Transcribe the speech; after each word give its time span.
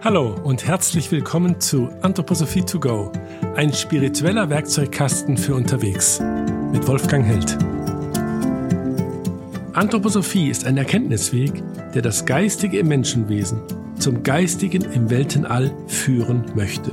Hallo 0.00 0.36
und 0.44 0.64
herzlich 0.64 1.10
willkommen 1.10 1.58
zu 1.58 1.88
Anthroposophie 2.02 2.62
to 2.62 2.78
go, 2.78 3.10
ein 3.56 3.72
spiritueller 3.72 4.48
Werkzeugkasten 4.48 5.36
für 5.36 5.56
unterwegs 5.56 6.20
mit 6.70 6.86
Wolfgang 6.86 7.26
Held. 7.26 7.58
Anthroposophie 9.72 10.50
ist 10.50 10.64
ein 10.66 10.76
Erkenntnisweg, 10.76 11.64
der 11.94 12.02
das 12.02 12.24
Geistige 12.24 12.78
im 12.78 12.86
Menschenwesen 12.86 13.58
zum 13.98 14.22
Geistigen 14.22 14.82
im 14.92 15.10
Weltenall 15.10 15.74
führen 15.88 16.44
möchte. 16.54 16.92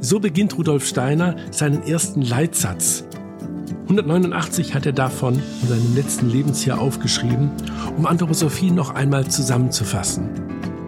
So 0.00 0.20
beginnt 0.20 0.58
Rudolf 0.58 0.86
Steiner 0.86 1.34
seinen 1.50 1.82
ersten 1.84 2.20
Leitsatz. 2.20 3.04
189 3.84 4.74
hat 4.74 4.84
er 4.84 4.92
davon 4.92 5.40
in 5.62 5.68
seinem 5.68 5.94
letzten 5.94 6.28
Lebensjahr 6.28 6.78
aufgeschrieben, 6.78 7.50
um 7.96 8.04
Anthroposophie 8.04 8.70
noch 8.70 8.94
einmal 8.94 9.28
zusammenzufassen. 9.28 10.43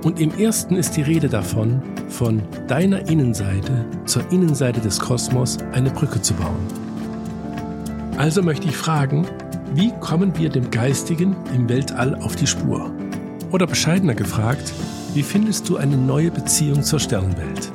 Und 0.06 0.20
im 0.20 0.30
ersten 0.38 0.76
ist 0.76 0.92
die 0.92 1.02
Rede 1.02 1.28
davon, 1.28 1.82
von 2.08 2.40
deiner 2.68 3.08
Innenseite 3.08 3.84
zur 4.04 4.22
Innenseite 4.30 4.80
des 4.80 5.00
Kosmos 5.00 5.58
eine 5.72 5.90
Brücke 5.90 6.22
zu 6.22 6.32
bauen. 6.34 6.64
Also 8.16 8.40
möchte 8.40 8.68
ich 8.68 8.76
fragen, 8.76 9.26
wie 9.74 9.90
kommen 9.98 10.38
wir 10.38 10.48
dem 10.48 10.70
Geistigen 10.70 11.34
im 11.52 11.68
Weltall 11.68 12.14
auf 12.14 12.36
die 12.36 12.46
Spur? 12.46 12.94
Oder 13.50 13.66
bescheidener 13.66 14.14
gefragt, 14.14 14.72
wie 15.12 15.24
findest 15.24 15.68
du 15.68 15.76
eine 15.76 15.96
neue 15.96 16.30
Beziehung 16.30 16.84
zur 16.84 17.00
Sternenwelt? 17.00 17.72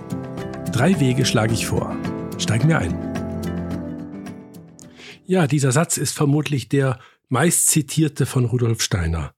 Drei 0.71 0.97
Wege 1.01 1.25
schlage 1.25 1.51
ich 1.51 1.67
vor. 1.67 1.97
Steigen 2.37 2.69
wir 2.69 2.79
ein. 2.79 2.97
Ja, 5.25 5.47
dieser 5.47 5.73
Satz 5.73 5.97
ist 5.97 6.15
vermutlich 6.15 6.69
der 6.69 6.97
meist 7.27 7.67
zitierte 7.67 8.25
von 8.25 8.45
Rudolf 8.45 8.81
Steiner. 8.81 9.33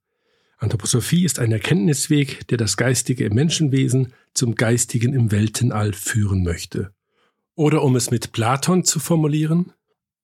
Anthroposophie 0.64 1.26
ist 1.26 1.40
ein 1.40 1.52
Erkenntnisweg, 1.52 2.48
der 2.48 2.58
das 2.58 2.78
Geistige 2.78 3.26
im 3.26 3.34
Menschenwesen 3.34 4.14
zum 4.34 4.56
Geistigen 4.56 5.14
im 5.14 5.30
Weltenall 5.30 5.92
führen 5.94 6.44
möchte. 6.44 6.94
Oder 7.56 7.84
um 7.84 7.96
es 7.96 8.12
mit 8.12 8.32
Platon 8.32 8.86
zu 8.86 9.00
formulieren, 9.00 9.74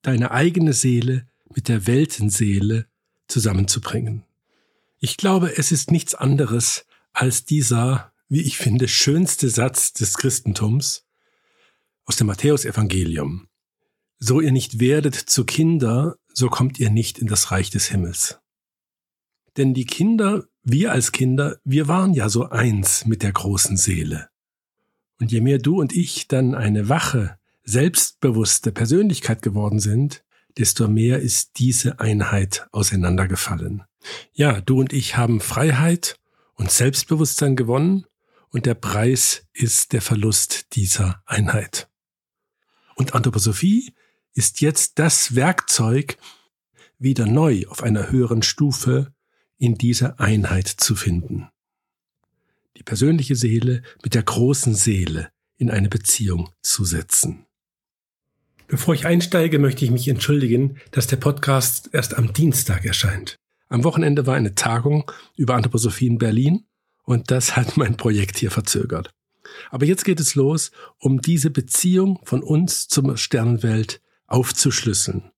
deine 0.02 0.30
eigene 0.30 0.72
Seele 0.72 1.28
mit 1.54 1.68
der 1.68 1.86
Weltenseele 1.86 2.86
zusammenzubringen. 3.28 4.24
Ich 4.98 5.18
glaube, 5.18 5.56
es 5.58 5.72
ist 5.72 5.90
nichts 5.90 6.14
anderes 6.14 6.86
als 7.12 7.44
dieser, 7.44 8.12
wie 8.28 8.40
ich 8.40 8.56
finde, 8.56 8.88
schönste 8.88 9.50
Satz 9.50 9.92
des 9.92 10.16
Christentums 10.16 11.04
aus 12.06 12.16
dem 12.16 12.28
Matthäusevangelium. 12.28 13.46
So 14.18 14.40
ihr 14.40 14.52
nicht 14.52 14.80
werdet 14.80 15.14
zu 15.14 15.44
Kinder, 15.44 16.16
so 16.32 16.48
kommt 16.48 16.80
ihr 16.80 16.90
nicht 16.90 17.18
in 17.18 17.26
das 17.26 17.50
Reich 17.50 17.70
des 17.70 17.88
Himmels. 17.88 18.40
Denn 19.56 19.74
die 19.74 19.86
Kinder, 19.86 20.44
wir 20.62 20.92
als 20.92 21.12
Kinder, 21.12 21.58
wir 21.64 21.88
waren 21.88 22.14
ja 22.14 22.28
so 22.28 22.48
eins 22.48 23.06
mit 23.06 23.22
der 23.22 23.32
großen 23.32 23.76
Seele. 23.76 24.28
Und 25.18 25.32
je 25.32 25.40
mehr 25.40 25.58
du 25.58 25.80
und 25.80 25.92
ich 25.94 26.28
dann 26.28 26.54
eine 26.54 26.88
wache, 26.88 27.36
selbstbewusste 27.64 28.72
Persönlichkeit 28.72 29.42
geworden 29.42 29.80
sind, 29.80 30.24
desto 30.58 30.88
mehr 30.88 31.20
ist 31.20 31.58
diese 31.58 32.00
Einheit 32.00 32.66
auseinandergefallen. 32.72 33.82
Ja, 34.32 34.60
du 34.60 34.80
und 34.80 34.92
ich 34.92 35.16
haben 35.16 35.40
Freiheit 35.40 36.16
und 36.54 36.70
Selbstbewusstsein 36.70 37.56
gewonnen 37.56 38.06
und 38.48 38.66
der 38.66 38.74
Preis 38.74 39.46
ist 39.52 39.92
der 39.92 40.02
Verlust 40.02 40.74
dieser 40.74 41.22
Einheit. 41.26 41.88
Und 42.94 43.14
Anthroposophie 43.14 43.94
ist 44.34 44.60
jetzt 44.60 44.98
das 44.98 45.34
Werkzeug, 45.34 46.18
wieder 46.98 47.26
neu 47.26 47.64
auf 47.68 47.82
einer 47.82 48.10
höheren 48.10 48.42
Stufe 48.42 49.14
in 49.60 49.76
dieser 49.76 50.18
Einheit 50.18 50.66
zu 50.66 50.96
finden. 50.96 51.48
Die 52.76 52.82
persönliche 52.82 53.36
Seele 53.36 53.82
mit 54.02 54.14
der 54.14 54.22
großen 54.22 54.74
Seele 54.74 55.30
in 55.58 55.70
eine 55.70 55.88
Beziehung 55.88 56.50
zu 56.62 56.84
setzen. 56.84 57.46
Bevor 58.66 58.94
ich 58.94 59.06
einsteige, 59.06 59.58
möchte 59.58 59.84
ich 59.84 59.90
mich 59.90 60.08
entschuldigen, 60.08 60.78
dass 60.92 61.06
der 61.06 61.16
Podcast 61.16 61.90
erst 61.92 62.16
am 62.16 62.32
Dienstag 62.32 62.86
erscheint. 62.86 63.36
Am 63.68 63.84
Wochenende 63.84 64.26
war 64.26 64.34
eine 64.34 64.54
Tagung 64.54 65.10
über 65.36 65.54
Anthroposophie 65.54 66.06
in 66.06 66.18
Berlin 66.18 66.64
und 67.04 67.30
das 67.30 67.54
hat 67.56 67.76
mein 67.76 67.96
Projekt 67.96 68.38
hier 68.38 68.50
verzögert. 68.50 69.10
Aber 69.70 69.84
jetzt 69.84 70.04
geht 70.04 70.20
es 70.20 70.34
los, 70.34 70.70
um 70.98 71.20
diese 71.20 71.50
Beziehung 71.50 72.18
von 72.24 72.42
uns 72.42 72.88
zur 72.88 73.16
Sternenwelt 73.16 74.00
aufzuschlüsseln. 74.26 75.30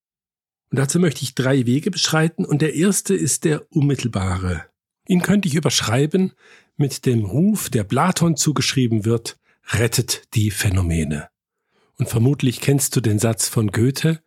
Und 0.72 0.78
dazu 0.78 0.99
möchte 0.99 1.22
ich 1.22 1.34
drei 1.34 1.66
Wege 1.66 1.91
beschreiten 1.91 2.47
und 2.47 2.62
der 2.62 2.75
erste 2.75 3.15
ist 3.15 3.44
der 3.44 3.71
unmittelbare. 3.72 4.65
Ihn 5.06 5.21
könnte 5.21 5.47
ich 5.47 5.55
überschreiben 5.55 6.33
mit 6.78 7.05
dem 7.05 7.27
Ruf, 7.27 7.69
der 7.69 7.84
Platon 7.84 8.37
zugeschrieben 8.37 9.05
wird, 9.05 9.38
rettet 9.71 10.22
die 10.32 10.50
Phänomene. 10.50 11.28
Und 11.99 12.09
vermutlich 12.09 12.62
kennst 12.62 12.97
du 12.97 13.03
den 13.03 13.19
Satz 13.19 13.49
von 13.49 13.71
Goethe, 13.71 14.22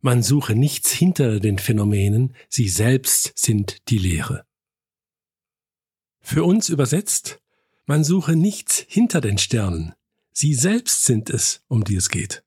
man 0.00 0.24
suche 0.24 0.56
nichts 0.56 0.90
hinter 0.90 1.38
den 1.38 1.56
Phänomenen, 1.56 2.34
sie 2.48 2.68
selbst 2.68 3.32
sind 3.36 3.88
die 3.88 3.98
Lehre. 3.98 4.44
Für 6.20 6.42
uns 6.42 6.68
übersetzt, 6.68 7.40
man 7.86 8.02
suche 8.02 8.34
nichts 8.34 8.84
hinter 8.88 9.20
den 9.20 9.38
Sternen, 9.38 9.94
sie 10.32 10.54
selbst 10.54 11.04
sind 11.04 11.30
es, 11.30 11.62
um 11.68 11.84
die 11.84 11.94
es 11.94 12.08
geht. 12.08 12.42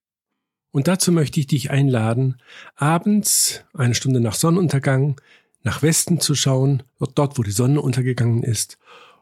Und 0.72 0.88
dazu 0.88 1.12
möchte 1.12 1.40
ich 1.40 1.48
dich 1.48 1.72
einladen, 1.72 2.38
abends, 2.76 3.64
eine 3.74 3.96
Stunde 3.96 4.20
nach 4.20 4.36
Sonnenuntergang, 4.36 5.20
nach 5.64 5.82
Westen 5.82 6.20
zu 6.20 6.36
schauen, 6.36 6.84
dort, 7.16 7.38
wo 7.38 7.44
die 7.44 7.52
Sonne 7.52 7.82
untergegangen 7.82 8.44
ist. 8.44 8.78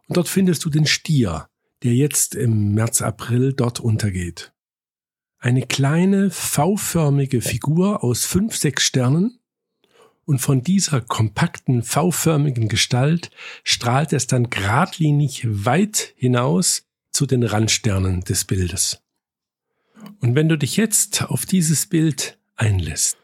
Und 0.07 0.17
dort 0.17 0.27
findest 0.27 0.65
du 0.65 0.69
den 0.69 0.85
Stier, 0.85 1.47
der 1.83 1.93
jetzt 1.93 2.35
im 2.35 2.73
März, 2.73 3.01
April 3.01 3.53
dort 3.53 3.79
untergeht. 3.79 4.53
Eine 5.39 5.61
kleine 5.61 6.31
V-förmige 6.31 7.41
Figur 7.41 8.03
aus 8.03 8.25
fünf, 8.25 8.55
sechs 8.55 8.83
Sternen. 8.83 9.39
Und 10.25 10.39
von 10.39 10.61
dieser 10.61 10.99
kompakten 10.99 11.83
V-förmigen 11.83 12.67
Gestalt 12.67 13.29
strahlt 13.63 14.11
es 14.11 14.27
dann 14.27 14.49
geradlinig 14.49 15.45
weit 15.47 16.13
hinaus 16.17 16.85
zu 17.11 17.25
den 17.25 17.43
Randsternen 17.43 18.21
des 18.21 18.43
Bildes. 18.43 19.06
Und 20.21 20.35
wenn 20.35 20.49
du 20.49 20.57
dich 20.57 20.77
jetzt 20.77 21.23
auf 21.23 21.45
dieses 21.45 21.85
Bild 21.87 22.37
einlässt, 22.55 23.17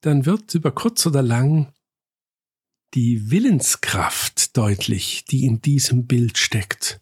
dann 0.00 0.26
wird 0.26 0.54
über 0.54 0.70
kurz 0.70 1.04
oder 1.06 1.22
lang 1.22 1.72
die 2.94 3.30
Willenskraft 3.30 4.56
deutlich, 4.56 5.24
die 5.24 5.44
in 5.44 5.60
diesem 5.60 6.06
Bild 6.06 6.38
steckt. 6.38 7.00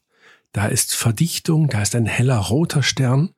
Da 0.52 0.66
ist 0.66 0.94
Verdichtung, 0.94 1.68
da 1.68 1.82
ist 1.82 1.94
ein 1.94 2.06
heller 2.06 2.38
roter 2.38 2.82
Stern 2.82 3.34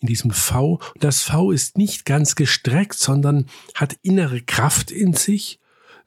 in 0.00 0.06
diesem 0.06 0.30
V. 0.30 0.80
Und 0.94 1.04
das 1.04 1.22
V 1.22 1.50
ist 1.50 1.76
nicht 1.76 2.04
ganz 2.04 2.36
gestreckt, 2.36 2.94
sondern 2.94 3.46
hat 3.74 3.96
innere 4.02 4.40
Kraft 4.40 4.90
in 4.90 5.14
sich. 5.14 5.58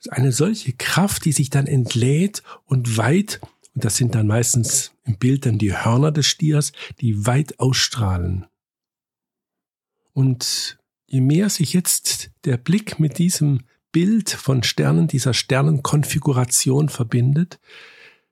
Eine 0.09 0.31
solche 0.31 0.73
Kraft, 0.73 1.25
die 1.25 1.31
sich 1.31 1.49
dann 1.49 1.67
entlädt 1.67 2.43
und 2.65 2.95
weit, 2.97 3.41
und 3.73 3.83
das 3.83 3.97
sind 3.97 4.15
dann 4.15 4.27
meistens 4.27 4.91
im 5.03 5.17
Bild 5.17 5.45
dann 5.45 5.57
die 5.57 5.75
Hörner 5.75 6.11
des 6.11 6.27
Stiers, 6.27 6.71
die 7.01 7.25
weit 7.25 7.59
ausstrahlen. 7.59 8.45
Und 10.15 10.77
je 11.07 11.19
mehr 11.19 11.49
sich 11.49 11.73
jetzt 11.73 12.31
der 12.45 12.55
Blick 12.55 13.01
mit 13.01 13.17
diesem 13.17 13.65
Bild 13.91 14.29
von 14.29 14.63
Sternen, 14.63 15.09
dieser 15.09 15.33
Sternenkonfiguration 15.33 16.87
verbindet, 16.87 17.59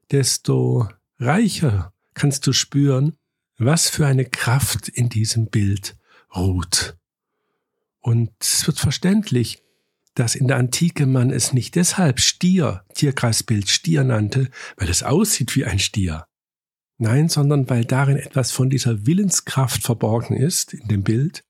desto 0.10 0.88
reicher 1.20 1.94
kannst 2.14 2.48
du 2.48 2.54
spüren, 2.54 3.18
was 3.58 3.90
für 3.90 4.08
eine 4.08 4.24
Kraft 4.24 4.88
in 4.88 5.10
diesem 5.10 5.48
Bild 5.48 5.98
ruht. 6.34 6.96
Und 8.00 8.32
es 8.40 8.66
wird 8.66 8.80
verständlich, 8.80 9.62
dass 10.16 10.36
in 10.36 10.48
der 10.48 10.58
Antike 10.58 11.06
man 11.06 11.32
es 11.32 11.52
nicht 11.52 11.76
deshalb 11.76 12.22
Stier, 12.22 12.86
Tierkreisbild 12.94 13.70
Stier 13.70 14.06
nannte, 14.06 14.50
weil 14.78 14.90
es 14.90 15.04
aussieht 15.04 15.54
wie 15.58 15.66
ein 15.66 15.80
Stier. 15.80 16.28
Nein, 16.98 17.28
sondern 17.28 17.70
weil 17.70 17.84
darin 17.84 18.16
etwas 18.16 18.52
von 18.52 18.70
dieser 18.70 19.06
Willenskraft 19.06 19.84
verborgen 19.84 20.38
ist 20.38 20.74
in 20.74 20.88
dem 20.88 21.04
Bild, 21.04 21.44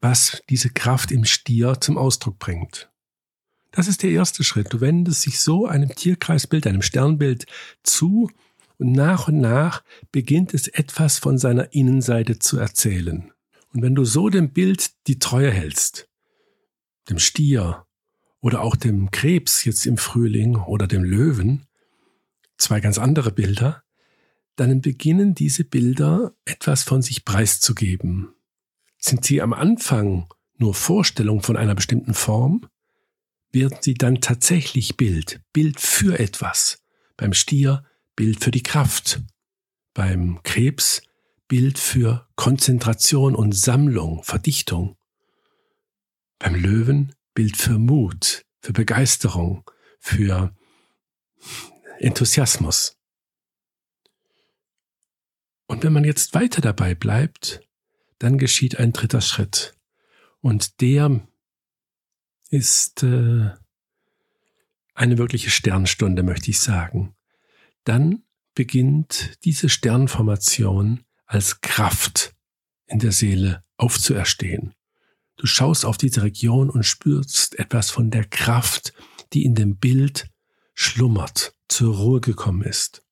was 0.00 0.42
diese 0.48 0.70
Kraft 0.70 1.10
im 1.10 1.24
Stier 1.24 1.80
zum 1.80 1.98
Ausdruck 1.98 2.38
bringt. 2.38 2.90
Das 3.70 3.88
ist 3.88 4.02
der 4.02 4.10
erste 4.10 4.44
Schritt. 4.44 4.72
Du 4.72 4.80
wendest 4.80 5.26
dich 5.26 5.40
so 5.40 5.66
einem 5.66 5.94
Tierkreisbild, 5.94 6.66
einem 6.66 6.82
Sternbild 6.82 7.46
zu 7.82 8.30
und 8.78 8.92
nach 8.92 9.28
und 9.28 9.40
nach 9.40 9.82
beginnt 10.12 10.54
es 10.54 10.68
etwas 10.68 11.18
von 11.18 11.36
seiner 11.36 11.72
Innenseite 11.72 12.38
zu 12.38 12.58
erzählen. 12.58 13.32
Und 13.72 13.82
wenn 13.82 13.94
du 13.94 14.04
so 14.04 14.28
dem 14.28 14.52
Bild 14.52 14.90
die 15.06 15.18
Treue 15.18 15.50
hältst, 15.50 16.08
dem 17.10 17.18
Stier 17.18 17.86
oder 18.40 18.62
auch 18.62 18.76
dem 18.76 19.10
Krebs 19.10 19.64
jetzt 19.64 19.84
im 19.84 19.98
Frühling 19.98 20.56
oder 20.56 20.86
dem 20.86 21.04
Löwen, 21.04 21.66
zwei 22.56 22.80
ganz 22.80 22.98
andere 22.98 23.32
Bilder, 23.32 23.82
dann 24.56 24.80
beginnen 24.80 25.34
diese 25.34 25.64
Bilder 25.64 26.34
etwas 26.44 26.82
von 26.82 27.02
sich 27.02 27.24
preiszugeben. 27.24 28.34
Sind 28.98 29.24
sie 29.24 29.40
am 29.40 29.52
Anfang 29.52 30.28
nur 30.56 30.74
Vorstellung 30.74 31.40
von 31.42 31.56
einer 31.56 31.74
bestimmten 31.74 32.14
Form, 32.14 32.68
werden 33.52 33.78
sie 33.80 33.94
dann 33.94 34.20
tatsächlich 34.20 34.96
Bild, 34.96 35.40
Bild 35.52 35.80
für 35.80 36.18
etwas. 36.18 36.82
Beim 37.16 37.32
Stier 37.32 37.84
Bild 38.16 38.42
für 38.42 38.50
die 38.50 38.62
Kraft. 38.62 39.22
Beim 39.94 40.40
Krebs 40.42 41.02
Bild 41.48 41.78
für 41.78 42.28
Konzentration 42.36 43.34
und 43.34 43.52
Sammlung, 43.52 44.22
Verdichtung. 44.22 44.96
Beim 46.38 46.54
Löwen 46.54 47.14
Bild 47.32 47.56
für 47.56 47.78
Mut, 47.78 48.44
für 48.60 48.72
Begeisterung, 48.72 49.68
für 49.98 50.54
Enthusiasmus. 51.98 52.96
Und 55.68 55.84
wenn 55.84 55.92
man 55.92 56.04
jetzt 56.04 56.34
weiter 56.34 56.60
dabei 56.60 56.94
bleibt, 56.94 57.60
dann 58.18 58.38
geschieht 58.38 58.78
ein 58.78 58.92
dritter 58.92 59.20
Schritt. 59.20 59.74
Und 60.40 60.80
der 60.80 61.26
ist 62.50 63.02
äh, 63.02 63.50
eine 64.94 65.18
wirkliche 65.18 65.50
Sternstunde, 65.50 66.22
möchte 66.22 66.50
ich 66.50 66.60
sagen. 66.60 67.14
Dann 67.84 68.22
beginnt 68.54 69.38
diese 69.44 69.68
Sternformation 69.68 71.04
als 71.26 71.60
Kraft 71.60 72.34
in 72.86 72.98
der 72.98 73.12
Seele 73.12 73.62
aufzuerstehen. 73.76 74.74
Du 75.36 75.46
schaust 75.46 75.84
auf 75.84 75.96
diese 75.96 76.22
Region 76.22 76.68
und 76.68 76.82
spürst 76.82 77.58
etwas 77.58 77.90
von 77.90 78.10
der 78.10 78.24
Kraft, 78.24 78.92
die 79.32 79.44
in 79.44 79.54
dem 79.54 79.76
Bild 79.76 80.28
schlummert, 80.74 81.54
zur 81.68 81.96
Ruhe 81.96 82.20
gekommen 82.20 82.62
ist. 82.62 83.04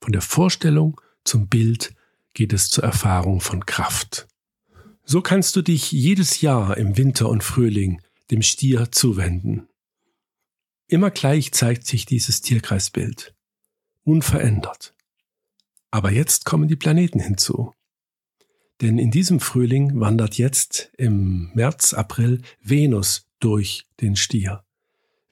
Von 0.00 0.12
der 0.12 0.20
Vorstellung 0.20 1.00
zum 1.24 1.48
Bild 1.48 1.94
geht 2.38 2.52
es 2.52 2.70
zur 2.70 2.84
Erfahrung 2.84 3.40
von 3.40 3.66
Kraft. 3.66 4.28
So 5.02 5.22
kannst 5.22 5.56
du 5.56 5.62
dich 5.62 5.90
jedes 5.90 6.40
Jahr 6.40 6.76
im 6.76 6.96
Winter 6.96 7.28
und 7.28 7.42
Frühling 7.42 8.00
dem 8.30 8.42
Stier 8.42 8.92
zuwenden. 8.92 9.66
Immer 10.86 11.10
gleich 11.10 11.50
zeigt 11.50 11.84
sich 11.84 12.06
dieses 12.06 12.40
Tierkreisbild. 12.40 13.34
Unverändert. 14.04 14.94
Aber 15.90 16.12
jetzt 16.12 16.44
kommen 16.44 16.68
die 16.68 16.76
Planeten 16.76 17.18
hinzu. 17.18 17.72
Denn 18.82 18.98
in 18.98 19.10
diesem 19.10 19.40
Frühling 19.40 19.98
wandert 19.98 20.38
jetzt 20.38 20.92
im 20.96 21.50
März, 21.54 21.92
April 21.92 22.42
Venus 22.62 23.26
durch 23.40 23.88
den 24.00 24.14
Stier. 24.14 24.62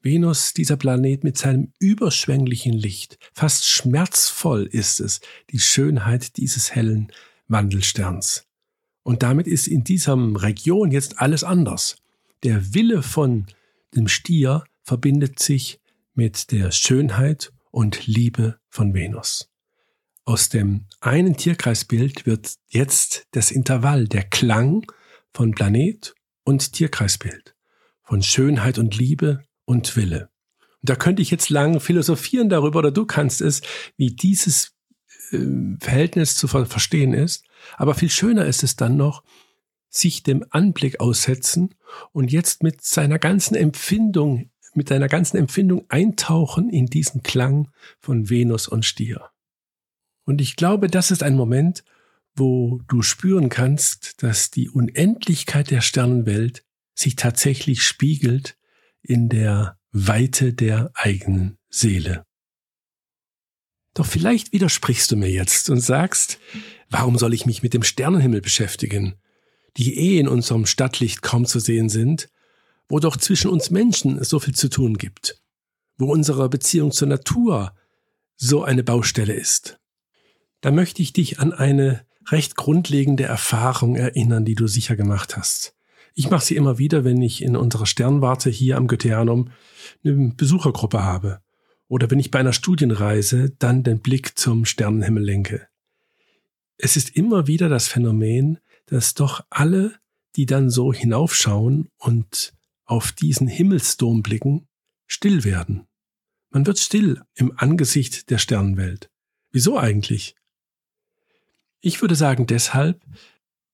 Venus, 0.06 0.54
dieser 0.54 0.76
Planet 0.76 1.24
mit 1.24 1.36
seinem 1.36 1.72
überschwänglichen 1.80 2.72
Licht, 2.72 3.18
fast 3.34 3.66
schmerzvoll 3.66 4.62
ist 4.62 5.00
es, 5.00 5.20
die 5.50 5.58
Schönheit 5.58 6.36
dieses 6.36 6.72
hellen 6.72 7.10
Wandelsterns. 7.48 8.46
Und 9.02 9.24
damit 9.24 9.48
ist 9.48 9.66
in 9.66 9.82
dieser 9.82 10.16
Region 10.16 10.92
jetzt 10.92 11.18
alles 11.20 11.42
anders. 11.42 11.96
Der 12.44 12.72
Wille 12.72 13.02
von 13.02 13.46
dem 13.96 14.06
Stier 14.06 14.62
verbindet 14.84 15.40
sich 15.40 15.80
mit 16.14 16.52
der 16.52 16.70
Schönheit 16.70 17.52
und 17.72 18.06
Liebe 18.06 18.60
von 18.68 18.94
Venus. 18.94 19.50
Aus 20.24 20.50
dem 20.50 20.86
einen 21.00 21.36
Tierkreisbild 21.36 22.26
wird 22.26 22.54
jetzt 22.68 23.26
das 23.32 23.50
Intervall, 23.50 24.06
der 24.06 24.22
Klang 24.22 24.86
von 25.34 25.50
Planet 25.50 26.14
und 26.44 26.74
Tierkreisbild, 26.74 27.56
von 28.04 28.22
Schönheit 28.22 28.78
und 28.78 28.96
Liebe 28.96 29.45
und 29.66 29.96
Wille. 29.96 30.30
Und 30.80 30.90
da 30.90 30.96
könnte 30.96 31.20
ich 31.20 31.30
jetzt 31.30 31.50
lang 31.50 31.80
philosophieren 31.80 32.48
darüber, 32.48 32.78
oder 32.78 32.90
du 32.90 33.04
kannst 33.04 33.42
es, 33.42 33.60
wie 33.98 34.16
dieses 34.16 34.72
äh, 35.32 35.38
Verhältnis 35.80 36.36
zu 36.36 36.48
ver 36.48 36.64
verstehen 36.64 37.12
ist. 37.12 37.44
Aber 37.76 37.94
viel 37.94 38.10
schöner 38.10 38.46
ist 38.46 38.62
es 38.62 38.76
dann 38.76 38.96
noch, 38.96 39.22
sich 39.90 40.22
dem 40.22 40.44
Anblick 40.50 41.00
aussetzen 41.00 41.74
und 42.12 42.32
jetzt 42.32 42.62
mit 42.62 42.82
seiner 42.82 43.18
ganzen 43.18 43.54
Empfindung, 43.54 44.50
mit 44.74 44.88
seiner 44.88 45.08
ganzen 45.08 45.36
Empfindung 45.36 45.84
eintauchen 45.88 46.70
in 46.70 46.86
diesen 46.86 47.22
Klang 47.22 47.70
von 48.00 48.28
Venus 48.28 48.68
und 48.68 48.84
Stier. 48.84 49.30
Und 50.24 50.40
ich 50.40 50.56
glaube, 50.56 50.88
das 50.88 51.10
ist 51.10 51.22
ein 51.22 51.36
Moment, 51.36 51.84
wo 52.34 52.82
du 52.88 53.00
spüren 53.00 53.48
kannst, 53.48 54.22
dass 54.22 54.50
die 54.50 54.68
Unendlichkeit 54.68 55.70
der 55.70 55.80
Sternenwelt 55.80 56.64
sich 56.94 57.16
tatsächlich 57.16 57.82
spiegelt 57.82 58.58
in 59.06 59.28
der 59.28 59.78
Weite 59.92 60.52
der 60.52 60.90
eigenen 60.94 61.58
Seele. 61.68 62.24
Doch 63.94 64.06
vielleicht 64.06 64.52
widersprichst 64.52 65.10
du 65.10 65.16
mir 65.16 65.30
jetzt 65.30 65.70
und 65.70 65.80
sagst, 65.80 66.38
warum 66.90 67.16
soll 67.16 67.32
ich 67.32 67.46
mich 67.46 67.62
mit 67.62 67.72
dem 67.72 67.82
Sternenhimmel 67.82 68.42
beschäftigen, 68.42 69.14
die 69.76 69.98
eh 69.98 70.18
in 70.18 70.28
unserem 70.28 70.66
Stadtlicht 70.66 71.22
kaum 71.22 71.46
zu 71.46 71.60
sehen 71.60 71.88
sind, 71.88 72.28
wo 72.88 72.98
doch 72.98 73.16
zwischen 73.16 73.50
uns 73.50 73.70
Menschen 73.70 74.22
so 74.22 74.38
viel 74.38 74.54
zu 74.54 74.68
tun 74.68 74.98
gibt, 74.98 75.42
wo 75.96 76.12
unsere 76.12 76.48
Beziehung 76.48 76.92
zur 76.92 77.08
Natur 77.08 77.74
so 78.36 78.62
eine 78.62 78.84
Baustelle 78.84 79.32
ist 79.32 79.78
da 80.66 80.72
möchte 80.72 81.00
ich 81.00 81.12
dich 81.12 81.38
an 81.38 81.52
eine 81.52 82.04
recht 82.28 82.56
grundlegende 82.56 83.22
Erfahrung 83.22 83.94
erinnern, 83.94 84.44
die 84.44 84.56
du 84.56 84.66
sicher 84.66 84.96
gemacht 84.96 85.36
hast. 85.36 85.75
Ich 86.18 86.30
mache 86.30 86.46
sie 86.46 86.56
immer 86.56 86.78
wieder, 86.78 87.04
wenn 87.04 87.20
ich 87.20 87.42
in 87.42 87.56
unserer 87.56 87.84
Sternwarte 87.84 88.48
hier 88.48 88.78
am 88.78 88.86
Goetheanum 88.86 89.50
eine 90.02 90.32
Besuchergruppe 90.34 91.02
habe 91.02 91.42
oder 91.88 92.10
wenn 92.10 92.18
ich 92.18 92.30
bei 92.30 92.38
einer 92.38 92.54
Studienreise 92.54 93.50
dann 93.58 93.82
den 93.82 94.00
Blick 94.00 94.38
zum 94.38 94.64
Sternenhimmel 94.64 95.22
lenke. 95.22 95.68
Es 96.78 96.96
ist 96.96 97.14
immer 97.16 97.46
wieder 97.46 97.68
das 97.68 97.88
Phänomen, 97.88 98.58
dass 98.86 99.12
doch 99.12 99.44
alle, 99.50 99.94
die 100.36 100.46
dann 100.46 100.70
so 100.70 100.90
hinaufschauen 100.90 101.90
und 101.98 102.54
auf 102.86 103.12
diesen 103.12 103.46
Himmelsdom 103.46 104.22
blicken, 104.22 104.68
still 105.06 105.44
werden. 105.44 105.86
Man 106.48 106.66
wird 106.66 106.78
still 106.78 107.20
im 107.34 107.52
Angesicht 107.58 108.30
der 108.30 108.38
Sternenwelt. 108.38 109.10
Wieso 109.50 109.78
eigentlich? 109.78 110.34
Ich 111.82 112.00
würde 112.00 112.14
sagen 112.14 112.46
deshalb, 112.46 113.02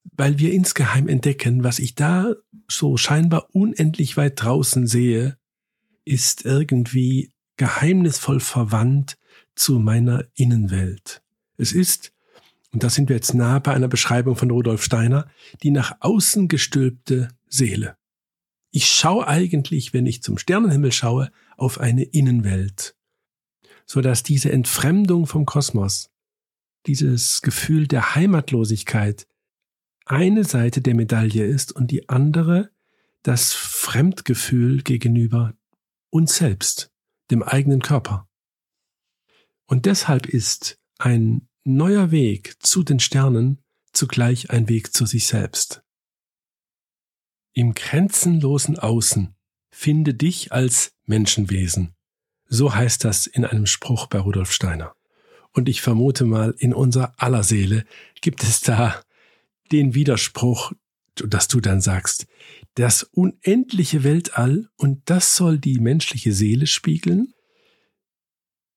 weil 0.04 0.38
wir 0.38 0.52
insgeheim 0.52 1.08
entdecken, 1.08 1.64
was 1.64 1.78
ich 1.78 1.94
da 1.94 2.34
so 2.68 2.96
scheinbar 2.96 3.48
unendlich 3.52 4.16
weit 4.16 4.42
draußen 4.42 4.86
sehe, 4.86 5.36
ist 6.04 6.44
irgendwie 6.44 7.32
geheimnisvoll 7.56 8.40
verwandt 8.40 9.18
zu 9.54 9.78
meiner 9.78 10.24
Innenwelt. 10.34 11.22
Es 11.56 11.72
ist, 11.72 12.12
und 12.72 12.82
da 12.82 12.90
sind 12.90 13.08
wir 13.08 13.16
jetzt 13.16 13.34
nah 13.34 13.58
bei 13.58 13.74
einer 13.74 13.88
Beschreibung 13.88 14.36
von 14.36 14.50
Rudolf 14.50 14.82
Steiner, 14.82 15.28
die 15.62 15.70
nach 15.70 15.96
außen 16.00 16.48
gestülpte 16.48 17.28
Seele. 17.48 17.96
Ich 18.70 18.86
schaue 18.86 19.28
eigentlich, 19.28 19.92
wenn 19.92 20.06
ich 20.06 20.22
zum 20.22 20.38
Sternenhimmel 20.38 20.92
schaue, 20.92 21.30
auf 21.56 21.78
eine 21.78 22.04
Innenwelt, 22.04 22.96
so 23.84 24.00
dass 24.00 24.22
diese 24.22 24.50
Entfremdung 24.50 25.26
vom 25.26 25.44
Kosmos 25.44 26.10
dieses 26.86 27.42
Gefühl 27.42 27.86
der 27.86 28.14
Heimatlosigkeit 28.14 29.26
eine 30.04 30.44
Seite 30.44 30.80
der 30.80 30.94
Medaille 30.94 31.44
ist 31.44 31.72
und 31.72 31.90
die 31.90 32.08
andere 32.08 32.70
das 33.22 33.52
Fremdgefühl 33.52 34.82
gegenüber 34.82 35.54
uns 36.10 36.36
selbst, 36.36 36.90
dem 37.30 37.42
eigenen 37.42 37.80
Körper. 37.80 38.28
Und 39.66 39.86
deshalb 39.86 40.26
ist 40.26 40.78
ein 40.98 41.48
neuer 41.64 42.10
Weg 42.10 42.56
zu 42.60 42.82
den 42.82 43.00
Sternen 43.00 43.62
zugleich 43.92 44.50
ein 44.50 44.68
Weg 44.68 44.92
zu 44.92 45.06
sich 45.06 45.26
selbst. 45.26 45.82
Im 47.54 47.74
grenzenlosen 47.74 48.78
Außen 48.78 49.34
finde 49.70 50.14
dich 50.14 50.52
als 50.52 50.94
Menschenwesen. 51.04 51.94
So 52.46 52.74
heißt 52.74 53.04
das 53.04 53.26
in 53.26 53.44
einem 53.44 53.66
Spruch 53.66 54.06
bei 54.06 54.18
Rudolf 54.18 54.52
Steiner. 54.52 54.94
Und 55.52 55.68
ich 55.68 55.82
vermute 55.82 56.24
mal, 56.24 56.54
in 56.58 56.72
unserer 56.72 57.14
aller 57.18 57.42
Seele 57.42 57.84
gibt 58.20 58.42
es 58.42 58.60
da 58.60 59.02
den 59.72 59.94
Widerspruch, 59.94 60.72
dass 61.14 61.48
du 61.48 61.60
dann 61.60 61.80
sagst, 61.80 62.26
das 62.74 63.02
unendliche 63.02 64.04
Weltall 64.04 64.68
und 64.76 65.02
das 65.06 65.36
soll 65.36 65.58
die 65.58 65.78
menschliche 65.78 66.32
Seele 66.32 66.66
spiegeln? 66.66 67.34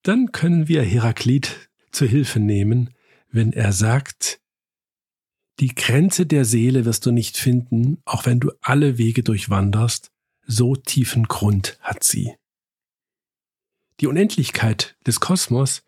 Dann 0.03 0.31
können 0.31 0.67
wir 0.67 0.83
Heraklit 0.83 1.69
zur 1.91 2.07
Hilfe 2.07 2.39
nehmen, 2.39 2.93
wenn 3.29 3.53
er 3.53 3.73
sagt, 3.73 4.39
die 5.59 5.73
Grenze 5.73 6.25
der 6.25 6.43
Seele 6.43 6.85
wirst 6.85 7.05
du 7.05 7.11
nicht 7.11 7.37
finden, 7.37 8.01
auch 8.03 8.25
wenn 8.25 8.39
du 8.39 8.51
alle 8.61 8.97
Wege 8.97 9.23
durchwanderst, 9.23 10.11
so 10.45 10.75
tiefen 10.75 11.23
Grund 11.23 11.77
hat 11.81 12.03
sie. 12.03 12.33
Die 14.01 14.07
Unendlichkeit 14.07 14.97
des 15.07 15.21
Kosmos 15.21 15.83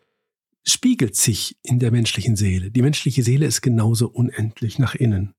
spiegelt 0.66 1.16
sich 1.16 1.56
in 1.62 1.78
der 1.78 1.90
menschlichen 1.90 2.36
Seele. 2.36 2.70
Die 2.70 2.82
menschliche 2.82 3.22
Seele 3.22 3.46
ist 3.46 3.62
genauso 3.62 4.08
unendlich 4.08 4.78
nach 4.78 4.94
innen. 4.94 5.34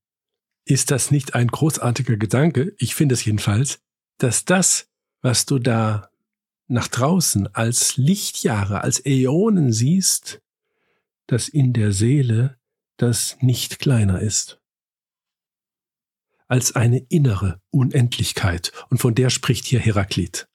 Ist 0.64 0.90
das 0.90 1.10
nicht 1.10 1.34
ein 1.34 1.48
großartiger 1.48 2.16
Gedanke? 2.16 2.74
Ich 2.78 2.94
finde 2.94 3.14
es 3.14 3.24
jedenfalls, 3.24 3.80
dass 4.18 4.44
das, 4.44 4.88
was 5.22 5.46
du 5.46 5.58
da 5.58 6.10
nach 6.68 6.88
draußen 6.88 7.52
als 7.54 7.96
Lichtjahre, 7.96 8.82
als 8.82 9.04
Äonen 9.04 9.72
siehst, 9.72 10.40
dass 11.26 11.48
in 11.48 11.72
der 11.72 11.92
Seele 11.92 12.58
das 12.96 13.36
nicht 13.40 13.78
kleiner 13.78 14.20
ist. 14.20 14.60
Als 16.46 16.74
eine 16.74 16.98
innere 17.08 17.60
Unendlichkeit. 17.70 18.72
Und 18.90 18.98
von 18.98 19.14
der 19.14 19.30
spricht 19.30 19.64
hier 19.64 19.80
Heraklit. 19.80 20.48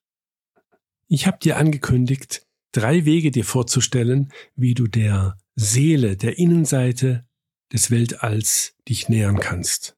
Ich 1.08 1.28
habe 1.28 1.38
dir 1.38 1.58
angekündigt, 1.58 2.45
drei 2.76 3.06
Wege 3.06 3.32
dir 3.32 3.46
vorzustellen, 3.46 4.32
wie 4.56 4.74
du 4.74 4.88
der 4.88 5.38
Seele, 5.56 6.18
der 6.18 6.38
Innenseite 6.38 7.26
des 7.72 7.90
Weltalls 7.90 8.76
dich 8.88 9.10
nähern 9.10 9.40
kannst. 9.40 9.98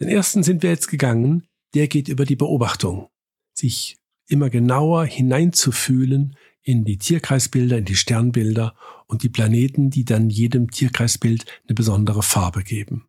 Den 0.00 0.08
ersten 0.08 0.42
sind 0.42 0.62
wir 0.62 0.70
jetzt 0.70 0.88
gegangen, 0.88 1.46
der 1.74 1.88
geht 1.88 2.08
über 2.08 2.24
die 2.24 2.36
Beobachtung, 2.36 3.08
sich 3.52 3.98
immer 4.26 4.50
genauer 4.50 5.06
hineinzufühlen 5.06 6.36
in 6.62 6.84
die 6.84 6.98
Tierkreisbilder, 6.98 7.78
in 7.78 7.84
die 7.84 7.96
Sternbilder 7.96 8.74
und 9.06 9.22
die 9.22 9.28
Planeten, 9.28 9.90
die 9.90 10.04
dann 10.04 10.28
jedem 10.28 10.70
Tierkreisbild 10.70 11.46
eine 11.66 11.74
besondere 11.74 12.22
Farbe 12.22 12.62
geben. 12.62 13.06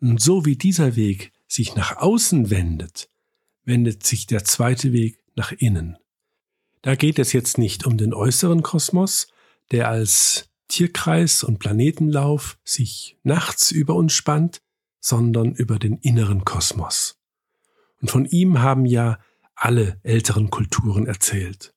Und 0.00 0.20
so 0.20 0.46
wie 0.46 0.56
dieser 0.56 0.96
Weg 0.96 1.32
sich 1.46 1.74
nach 1.74 1.96
außen 1.98 2.48
wendet, 2.48 3.10
wendet 3.64 4.06
sich 4.06 4.26
der 4.26 4.44
zweite 4.44 4.92
Weg 4.92 5.18
nach 5.36 5.52
innen. 5.52 5.98
Da 6.82 6.94
geht 6.94 7.18
es 7.18 7.32
jetzt 7.32 7.58
nicht 7.58 7.86
um 7.86 7.96
den 7.98 8.14
äußeren 8.14 8.62
Kosmos, 8.62 9.28
der 9.70 9.88
als 9.88 10.50
Tierkreis 10.68 11.44
und 11.44 11.58
Planetenlauf 11.58 12.58
sich 12.64 13.18
nachts 13.22 13.70
über 13.70 13.94
uns 13.94 14.12
spannt, 14.12 14.62
sondern 15.00 15.52
über 15.52 15.78
den 15.78 15.98
inneren 15.98 16.44
Kosmos. 16.44 17.18
Und 18.00 18.10
von 18.10 18.24
ihm 18.24 18.60
haben 18.60 18.86
ja 18.86 19.18
alle 19.54 20.00
älteren 20.02 20.50
Kulturen 20.50 21.06
erzählt. 21.06 21.74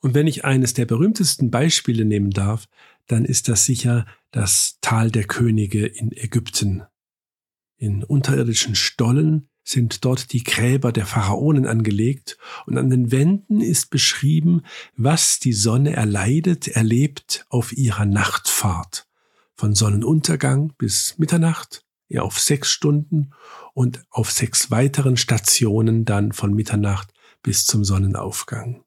Und 0.00 0.14
wenn 0.14 0.26
ich 0.26 0.44
eines 0.44 0.74
der 0.74 0.84
berühmtesten 0.84 1.50
Beispiele 1.50 2.04
nehmen 2.04 2.30
darf, 2.30 2.66
dann 3.06 3.24
ist 3.24 3.48
das 3.48 3.64
sicher 3.64 4.06
das 4.30 4.78
Tal 4.80 5.10
der 5.10 5.24
Könige 5.24 5.86
in 5.86 6.12
Ägypten. 6.12 6.82
In 7.76 8.04
unterirdischen 8.04 8.74
Stollen 8.74 9.48
sind 9.64 10.04
dort 10.04 10.32
die 10.32 10.44
Gräber 10.44 10.92
der 10.92 11.06
Pharaonen 11.06 11.66
angelegt 11.66 12.36
und 12.66 12.76
an 12.76 12.90
den 12.90 13.10
Wänden 13.10 13.60
ist 13.60 13.90
beschrieben, 13.90 14.62
was 14.96 15.40
die 15.40 15.54
Sonne 15.54 15.94
erleidet, 15.94 16.68
erlebt 16.68 17.46
auf 17.48 17.72
ihrer 17.72 18.04
Nachtfahrt. 18.04 19.08
Von 19.56 19.74
Sonnenuntergang 19.74 20.74
bis 20.76 21.16
Mitternacht, 21.18 21.84
ja 22.08 22.22
auf 22.22 22.38
sechs 22.38 22.70
Stunden 22.70 23.30
und 23.72 24.04
auf 24.10 24.30
sechs 24.30 24.70
weiteren 24.70 25.16
Stationen 25.16 26.04
dann 26.04 26.32
von 26.32 26.52
Mitternacht 26.52 27.12
bis 27.42 27.64
zum 27.64 27.84
Sonnenaufgang. 27.84 28.84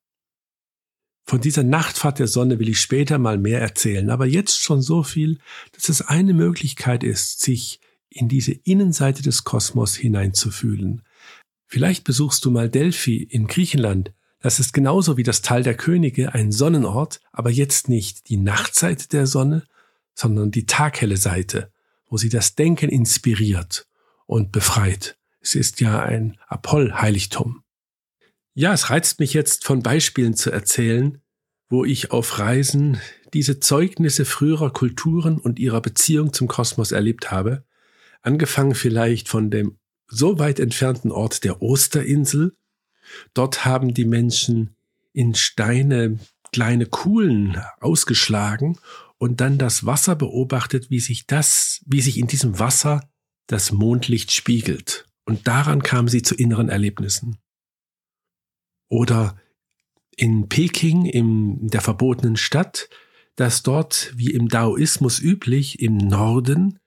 Von 1.26 1.42
dieser 1.42 1.64
Nachtfahrt 1.64 2.20
der 2.20 2.28
Sonne 2.28 2.58
will 2.60 2.70
ich 2.70 2.80
später 2.80 3.18
mal 3.18 3.38
mehr 3.38 3.60
erzählen, 3.60 4.10
aber 4.10 4.26
jetzt 4.26 4.62
schon 4.62 4.82
so 4.82 5.04
viel, 5.04 5.40
dass 5.74 5.90
es 5.90 6.02
eine 6.02 6.34
Möglichkeit 6.34 7.04
ist, 7.04 7.42
sich 7.42 7.82
in 8.10 8.28
diese 8.28 8.52
Innenseite 8.52 9.22
des 9.22 9.44
Kosmos 9.44 9.96
hineinzufühlen. 9.96 11.04
Vielleicht 11.66 12.04
besuchst 12.04 12.46
du 12.46 12.52
mal 12.52 12.70
Delphi 12.70 13.24
in 13.24 13.48
Griechenland. 13.48 14.14
Das 14.40 14.60
ist 14.60 14.74
genauso 14.74 15.18
wie 15.18 15.24
das 15.24 15.42
Tal 15.42 15.64
der 15.64 15.76
Könige 15.76 16.34
ein 16.34 16.52
Sonnenort, 16.52 17.20
aber 17.32 17.50
jetzt 17.50 17.90
nicht 17.90 18.30
die 18.30 18.38
Nachtseite 18.38 19.10
der 19.10 19.28
Sonne, 19.28 19.64
sondern 20.14 20.52
die 20.52 20.66
taghelle 20.66 21.18
Seite, 21.18 21.72
wo 22.08 22.18
sie 22.18 22.30
das 22.30 22.56
Denken 22.56 22.90
inspiriert 22.90 23.88
und 24.26 24.52
befreit. 24.52 25.18
Es 25.42 25.56
ist 25.56 25.82
ja 25.82 26.02
ein 26.02 26.38
Apoll-Heiligtum. 26.48 27.64
Ja, 28.54 28.74
es 28.74 28.90
reizt 28.90 29.20
mich 29.20 29.34
jetzt 29.34 29.66
von 29.66 29.84
Beispielen 29.84 30.36
zu 30.36 30.52
erzählen, 30.52 31.22
wo 31.70 31.84
ich 31.84 32.12
auf 32.12 32.40
Reisen 32.40 33.00
diese 33.34 33.60
Zeugnisse 33.60 34.26
früherer 34.26 34.72
Kulturen 34.72 35.38
und 35.38 35.60
ihrer 35.60 35.82
Beziehung 35.82 36.34
zum 36.34 36.48
Kosmos 36.48 36.92
erlebt 36.92 37.30
habe 37.30 37.67
Angefangen 38.28 38.76
vielleicht 38.76 39.30
von 39.30 39.50
dem 39.50 39.78
so 40.06 40.38
weit 40.38 40.60
entfernten 40.60 41.14
Ort 41.14 41.46
der 41.46 41.62
Osterinsel. 41.62 42.58
Dort 43.34 43.64
haben 43.64 43.94
die 43.94 44.04
Menschen 44.04 44.76
in 45.14 45.34
Steine 45.34 46.20
kleine 46.52 46.88
Kuhlen 46.88 47.64
ausgeschlagen 47.80 48.80
und 49.18 49.40
dann 49.40 49.58
das 49.58 49.86
Wasser 49.86 50.18
beobachtet, 50.18 50.90
wie 50.90 51.00
sich 51.00 51.26
das, 51.26 51.82
wie 51.86 52.02
sich 52.02 52.18
in 52.18 52.28
diesem 52.28 52.60
Wasser 52.60 53.10
das 53.48 53.72
Mondlicht 53.72 54.34
spiegelt. 54.34 55.06
Und 55.24 55.48
daran 55.48 55.82
kamen 55.82 56.10
sie 56.10 56.22
zu 56.22 56.36
inneren 56.36 56.68
Erlebnissen. 56.68 57.38
Oder 58.90 59.38
in 60.18 60.50
Peking, 60.50 61.06
in 61.06 61.70
der 61.70 61.80
verbotenen 61.80 62.36
Stadt, 62.36 62.90
dass 63.38 63.64
dort, 63.64 64.12
wie 64.18 64.32
im 64.32 64.50
Daoismus 64.50 65.18
üblich, 65.18 65.80
im 65.80 65.96
Norden 65.96 66.78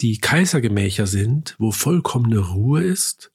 die 0.00 0.18
Kaisergemächer 0.18 1.06
sind, 1.06 1.54
wo 1.58 1.72
vollkommene 1.72 2.38
Ruhe 2.38 2.82
ist 2.82 3.32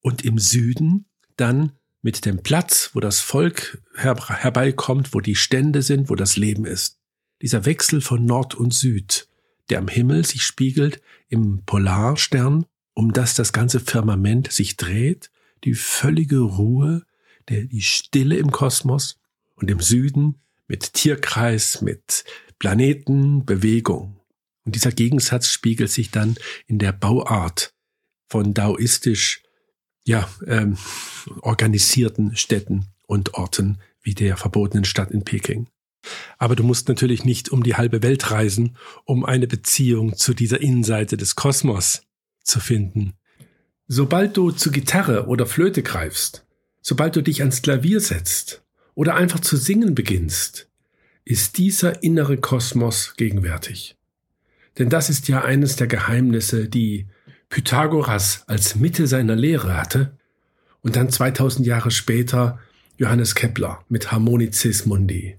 und 0.00 0.24
im 0.24 0.38
Süden 0.38 1.06
dann 1.36 1.72
mit 2.02 2.26
dem 2.26 2.42
Platz, 2.42 2.90
wo 2.92 3.00
das 3.00 3.20
Volk 3.20 3.82
her 3.96 4.16
herbeikommt, 4.28 5.14
wo 5.14 5.20
die 5.20 5.36
Stände 5.36 5.82
sind, 5.82 6.10
wo 6.10 6.14
das 6.14 6.36
Leben 6.36 6.66
ist. 6.66 6.98
Dieser 7.40 7.64
Wechsel 7.64 8.00
von 8.00 8.24
Nord 8.26 8.54
und 8.54 8.74
Süd, 8.74 9.28
der 9.70 9.78
am 9.78 9.88
Himmel 9.88 10.24
sich 10.26 10.42
spiegelt 10.42 11.00
im 11.28 11.62
Polarstern, 11.64 12.66
um 12.92 13.12
das 13.12 13.34
das 13.34 13.52
ganze 13.52 13.80
Firmament 13.80 14.52
sich 14.52 14.76
dreht, 14.76 15.30
die 15.64 15.74
völlige 15.74 16.40
Ruhe, 16.40 17.04
der, 17.48 17.64
die 17.64 17.82
Stille 17.82 18.36
im 18.36 18.50
Kosmos 18.50 19.18
und 19.54 19.70
im 19.70 19.80
Süden 19.80 20.36
mit 20.68 20.92
Tierkreis, 20.92 21.80
mit 21.80 22.24
Planeten, 22.58 23.46
Bewegung. 23.46 24.20
Und 24.64 24.74
dieser 24.74 24.92
Gegensatz 24.92 25.48
spiegelt 25.48 25.90
sich 25.90 26.10
dann 26.10 26.36
in 26.66 26.78
der 26.78 26.92
Bauart 26.92 27.74
von 28.28 28.54
daoistisch 28.54 29.42
ja, 30.06 30.28
ähm, 30.46 30.76
organisierten 31.40 32.36
Städten 32.36 32.86
und 33.06 33.34
Orten 33.34 33.78
wie 34.02 34.14
der 34.14 34.36
verbotenen 34.36 34.84
Stadt 34.84 35.10
in 35.10 35.24
Peking. 35.24 35.68
Aber 36.38 36.56
du 36.56 36.62
musst 36.62 36.88
natürlich 36.88 37.24
nicht 37.24 37.48
um 37.48 37.62
die 37.62 37.76
halbe 37.76 38.02
Welt 38.02 38.30
reisen, 38.30 38.76
um 39.04 39.24
eine 39.24 39.46
Beziehung 39.46 40.16
zu 40.16 40.34
dieser 40.34 40.60
Innenseite 40.60 41.16
des 41.16 41.34
Kosmos 41.36 42.02
zu 42.42 42.60
finden. 42.60 43.14
Sobald 43.86 44.36
du 44.36 44.50
zu 44.50 44.70
Gitarre 44.70 45.26
oder 45.26 45.46
Flöte 45.46 45.82
greifst, 45.82 46.46
sobald 46.82 47.16
du 47.16 47.22
dich 47.22 47.40
ans 47.40 47.62
Klavier 47.62 48.00
setzt 48.00 48.62
oder 48.94 49.14
einfach 49.14 49.40
zu 49.40 49.56
singen 49.56 49.94
beginnst, 49.94 50.68
ist 51.24 51.56
dieser 51.56 52.02
innere 52.02 52.36
Kosmos 52.36 53.14
gegenwärtig. 53.16 53.96
Denn 54.78 54.88
das 54.88 55.10
ist 55.10 55.28
ja 55.28 55.42
eines 55.42 55.76
der 55.76 55.86
Geheimnisse, 55.86 56.68
die 56.68 57.06
Pythagoras 57.48 58.44
als 58.46 58.74
Mitte 58.74 59.06
seiner 59.06 59.36
Lehre 59.36 59.76
hatte 59.76 60.16
und 60.82 60.96
dann 60.96 61.10
2000 61.10 61.66
Jahre 61.66 61.90
später 61.90 62.58
Johannes 62.96 63.34
Kepler 63.34 63.84
mit 63.88 64.12
Harmonicis 64.12 64.86
Mundi. 64.86 65.36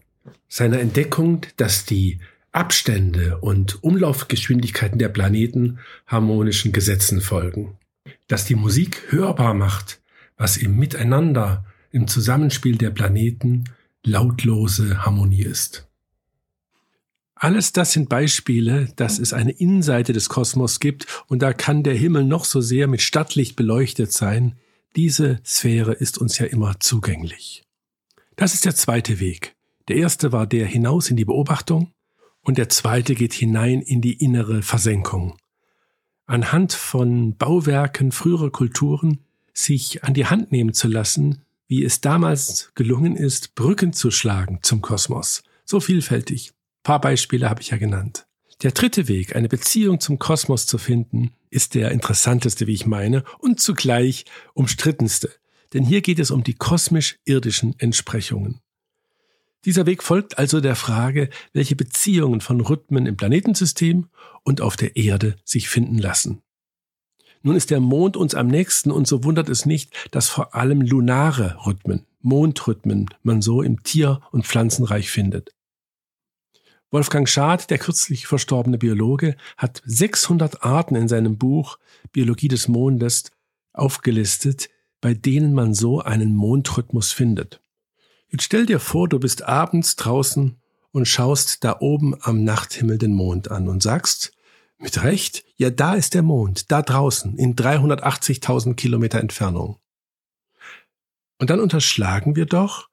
Seiner 0.48 0.80
Entdeckung, 0.80 1.46
dass 1.58 1.86
die 1.86 2.20
Abstände 2.52 3.40
und 3.40 3.84
Umlaufgeschwindigkeiten 3.84 4.98
der 4.98 5.10
Planeten 5.10 5.80
harmonischen 6.08 6.72
Gesetzen 6.72 7.20
folgen. 7.20 7.78
Dass 8.28 8.46
die 8.46 8.56
Musik 8.56 9.04
hörbar 9.10 9.54
macht, 9.54 10.02
was 10.38 10.56
im 10.56 10.78
Miteinander, 10.78 11.66
im 11.92 12.08
Zusammenspiel 12.08 12.78
der 12.78 12.92
Planeten 12.92 13.66
lautlose 14.04 15.06
Harmonie 15.06 15.44
ist. 15.44 15.88
Alles 17.36 17.74
das 17.74 17.92
sind 17.92 18.08
Beispiele, 18.08 18.88
dass 18.96 19.20
es 19.20 19.34
eine 19.34 19.52
Innenseite 19.52 20.14
des 20.14 20.30
Kosmos 20.30 20.80
gibt 20.80 21.06
und 21.28 21.42
da 21.42 21.52
kann 21.52 21.84
der 21.84 21.94
Himmel 21.94 22.24
noch 22.24 22.46
so 22.46 22.62
sehr 22.62 22.88
mit 22.88 23.02
Stadtlicht 23.02 23.58
beleuchtet 23.58 24.14
sein. 24.14 24.56
Diese 24.96 25.42
Sphäre 25.46 25.92
ist 25.92 26.18
uns 26.18 26.38
ja 26.38 26.46
immer 26.46 26.80
zugänglich. 26.80 27.64
Das 28.38 28.54
ist 28.54 28.64
der 28.64 28.76
zweite 28.76 29.20
Weg. 29.20 29.54
Der 29.90 29.98
erste 29.98 30.32
war 30.32 30.48
der 30.48 30.66
hinaus 30.66 31.10
in 31.10 31.18
die 31.18 31.26
Beobachtung 31.26 31.92
und 32.42 32.58
der 32.58 32.70
zweite 32.70 33.16
geht 33.16 33.34
hinein 33.34 33.82
in 33.82 34.02
die 34.02 34.14
innere 34.14 34.62
Versenkung. 34.62 35.38
Anhand 36.26 36.72
von 36.72 37.36
Bauwerken 37.36 38.14
früherer 38.14 38.50
Kulturen 38.50 39.20
sich 39.54 40.04
an 40.06 40.14
die 40.14 40.26
Hand 40.26 40.52
nehmen 40.52 40.74
zu 40.74 40.88
lassen, 40.88 41.42
wie 41.68 41.84
es 41.84 42.00
damals 42.00 42.72
gelungen 42.76 43.16
ist, 43.16 43.56
Brücken 43.56 43.92
zu 43.92 44.10
schlagen 44.10 44.60
zum 44.62 44.82
Kosmos. 44.82 45.44
So 45.66 45.80
vielfältig 45.80 46.55
paar 46.86 47.02
Beispiele 47.02 47.50
habe 47.50 47.62
ich 47.62 47.72
ja 47.72 47.78
genannt. 47.78 48.28
Der 48.62 48.72
dritte 48.72 49.10
Weg, 49.10 49.36
eine 49.36 49.50
Beziehung 49.50 50.00
zum 50.00 50.20
Kosmos 50.20 50.68
zu 50.68 50.78
finden, 50.78 51.34
ist 51.50 51.74
der 51.74 51.92
interessanteste, 51.92 52.68
wie 52.68 52.74
ich 52.74 52.86
meine, 52.86 53.26
und 53.40 53.60
zugleich 53.60 54.24
umstrittenste. 54.54 55.32
Denn 55.74 55.84
hier 55.84 56.02
geht 56.02 56.20
es 56.20 56.32
um 56.32 56.44
die 56.44 56.54
kosmisch-irdischen 56.54 57.74
Entsprechungen. 57.80 58.62
Dieser 59.66 59.88
Weg 59.88 60.04
folgt 60.04 60.38
also 60.38 60.62
der 60.62 60.76
Frage, 60.76 61.32
welche 61.54 61.76
Beziehungen 61.76 62.40
von 62.40 62.62
Rhythmen 62.62 63.08
im 63.08 63.18
Planetensystem 63.18 64.08
und 64.44 64.62
auf 64.62 64.78
der 64.78 64.96
Erde 64.96 65.38
sich 65.44 65.68
finden 65.68 65.98
lassen. 65.98 66.44
Nun 67.42 67.56
ist 67.56 67.72
der 67.72 67.80
Mond 67.80 68.16
uns 68.16 68.36
am 68.36 68.46
nächsten 68.48 68.92
und 68.92 69.08
so 69.08 69.24
wundert 69.24 69.50
es 69.50 69.66
nicht, 69.66 69.92
dass 70.12 70.30
vor 70.30 70.54
allem 70.54 70.82
lunare 70.82 71.58
Rhythmen, 71.66 72.06
Mondrhythmen 72.22 73.10
man 73.24 73.42
so 73.42 73.64
im 73.64 73.82
Tier- 73.82 74.22
und 74.32 74.46
Pflanzenreich 74.46 75.10
findet. 75.10 75.55
Wolfgang 76.96 77.28
Schad, 77.28 77.70
der 77.72 77.78
kürzlich 77.78 78.26
verstorbene 78.26 78.78
Biologe, 78.78 79.36
hat 79.58 79.82
600 79.84 80.64
Arten 80.64 80.96
in 80.96 81.10
seinem 81.10 81.38
Buch 81.38 81.78
Biologie 82.14 82.48
des 82.48 82.70
Mondes 82.70 83.34
aufgelistet, 83.74 84.70
bei 85.02 85.14
denen 85.14 85.54
man 85.54 85.74
so 85.74 86.00
einen 86.00 86.34
Mondrhythmus 86.34 87.12
findet. 87.12 87.60
Jetzt 88.30 88.44
stell 88.46 88.66
dir 88.66 88.80
vor, 88.80 89.10
du 89.10 89.20
bist 89.20 89.44
abends 89.44 89.98
draußen 89.98 90.56
und 90.92 91.06
schaust 91.06 91.66
da 91.66 91.82
oben 91.82 92.16
am 92.22 92.46
Nachthimmel 92.46 92.98
den 92.98 93.14
Mond 93.14 93.52
an 93.52 93.68
und 93.68 93.84
sagst, 93.84 94.32
mit 94.78 95.04
Recht, 95.04 95.44
ja, 95.58 95.72
da 95.72 95.96
ist 95.96 96.14
der 96.14 96.24
Mond, 96.24 96.72
da 96.72 96.82
draußen, 96.82 97.36
in 97.36 97.58
380.000 97.58 98.76
Kilometer 98.76 99.20
Entfernung. 99.20 99.80
Und 101.40 101.50
dann 101.50 101.60
unterschlagen 101.60 102.38
wir 102.38 102.46
doch, 102.46 102.88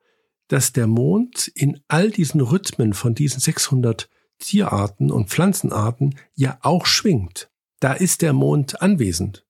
dass 0.49 0.73
der 0.73 0.87
Mond 0.87 1.49
in 1.55 1.81
all 1.89 2.11
diesen 2.11 2.41
Rhythmen 2.41 2.93
von 2.93 3.15
diesen 3.15 3.41
600 3.41 4.09
Tierarten 4.39 5.11
und 5.11 5.31
Pflanzenarten 5.31 6.17
ja 6.35 6.59
auch 6.63 6.87
schwingt. 6.87 7.51
Da 7.81 7.93
ist 7.93 8.23
der 8.23 8.33
Mond 8.33 8.83
anwesend. 8.83 9.47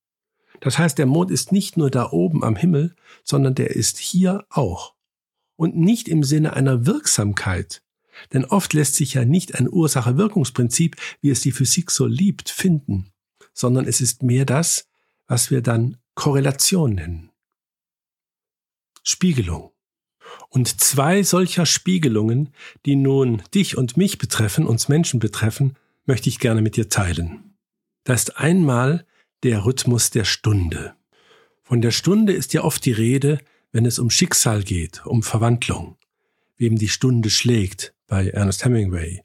Das 0.60 0.78
heißt, 0.78 0.96
der 0.96 1.06
Mond 1.06 1.30
ist 1.30 1.50
nicht 1.50 1.76
nur 1.76 1.90
da 1.90 2.10
oben 2.10 2.44
am 2.44 2.54
Himmel, 2.54 2.94
sondern 3.24 3.54
der 3.54 3.70
ist 3.70 3.98
hier 3.98 4.46
auch. 4.48 4.94
Und 5.56 5.76
nicht 5.76 6.08
im 6.08 6.22
Sinne 6.22 6.54
einer 6.54 6.86
Wirksamkeit. 6.86 7.82
Denn 8.32 8.44
oft 8.44 8.72
lässt 8.72 8.94
sich 8.94 9.14
ja 9.14 9.24
nicht 9.24 9.56
ein 9.56 9.68
Ursache-Wirkungsprinzip, 9.68 10.96
wie 11.20 11.30
es 11.30 11.40
die 11.40 11.52
Physik 11.52 11.90
so 11.90 12.06
liebt, 12.06 12.48
finden, 12.48 13.12
sondern 13.52 13.86
es 13.86 14.00
ist 14.00 14.22
mehr 14.22 14.44
das, 14.44 14.88
was 15.26 15.50
wir 15.50 15.62
dann 15.62 15.96
Korrelation 16.14 16.94
nennen. 16.94 17.30
Spiegelung. 19.02 19.71
Und 20.48 20.80
zwei 20.80 21.22
solcher 21.22 21.66
Spiegelungen, 21.66 22.50
die 22.84 22.96
nun 22.96 23.42
dich 23.54 23.76
und 23.76 23.96
mich 23.96 24.18
betreffen, 24.18 24.66
uns 24.66 24.88
Menschen 24.88 25.20
betreffen, 25.20 25.76
möchte 26.04 26.28
ich 26.28 26.38
gerne 26.38 26.62
mit 26.62 26.76
dir 26.76 26.88
teilen. 26.88 27.54
Da 28.04 28.14
ist 28.14 28.36
einmal 28.36 29.06
der 29.42 29.64
Rhythmus 29.64 30.10
der 30.10 30.24
Stunde. 30.24 30.94
Von 31.62 31.80
der 31.80 31.90
Stunde 31.90 32.32
ist 32.32 32.52
ja 32.52 32.64
oft 32.64 32.84
die 32.84 32.92
Rede, 32.92 33.38
wenn 33.70 33.86
es 33.86 33.98
um 33.98 34.10
Schicksal 34.10 34.62
geht, 34.62 35.06
um 35.06 35.22
Verwandlung, 35.22 35.96
wem 36.56 36.76
die 36.76 36.88
Stunde 36.88 37.30
schlägt, 37.30 37.94
bei 38.06 38.28
Ernest 38.28 38.64
Hemingway. 38.64 39.22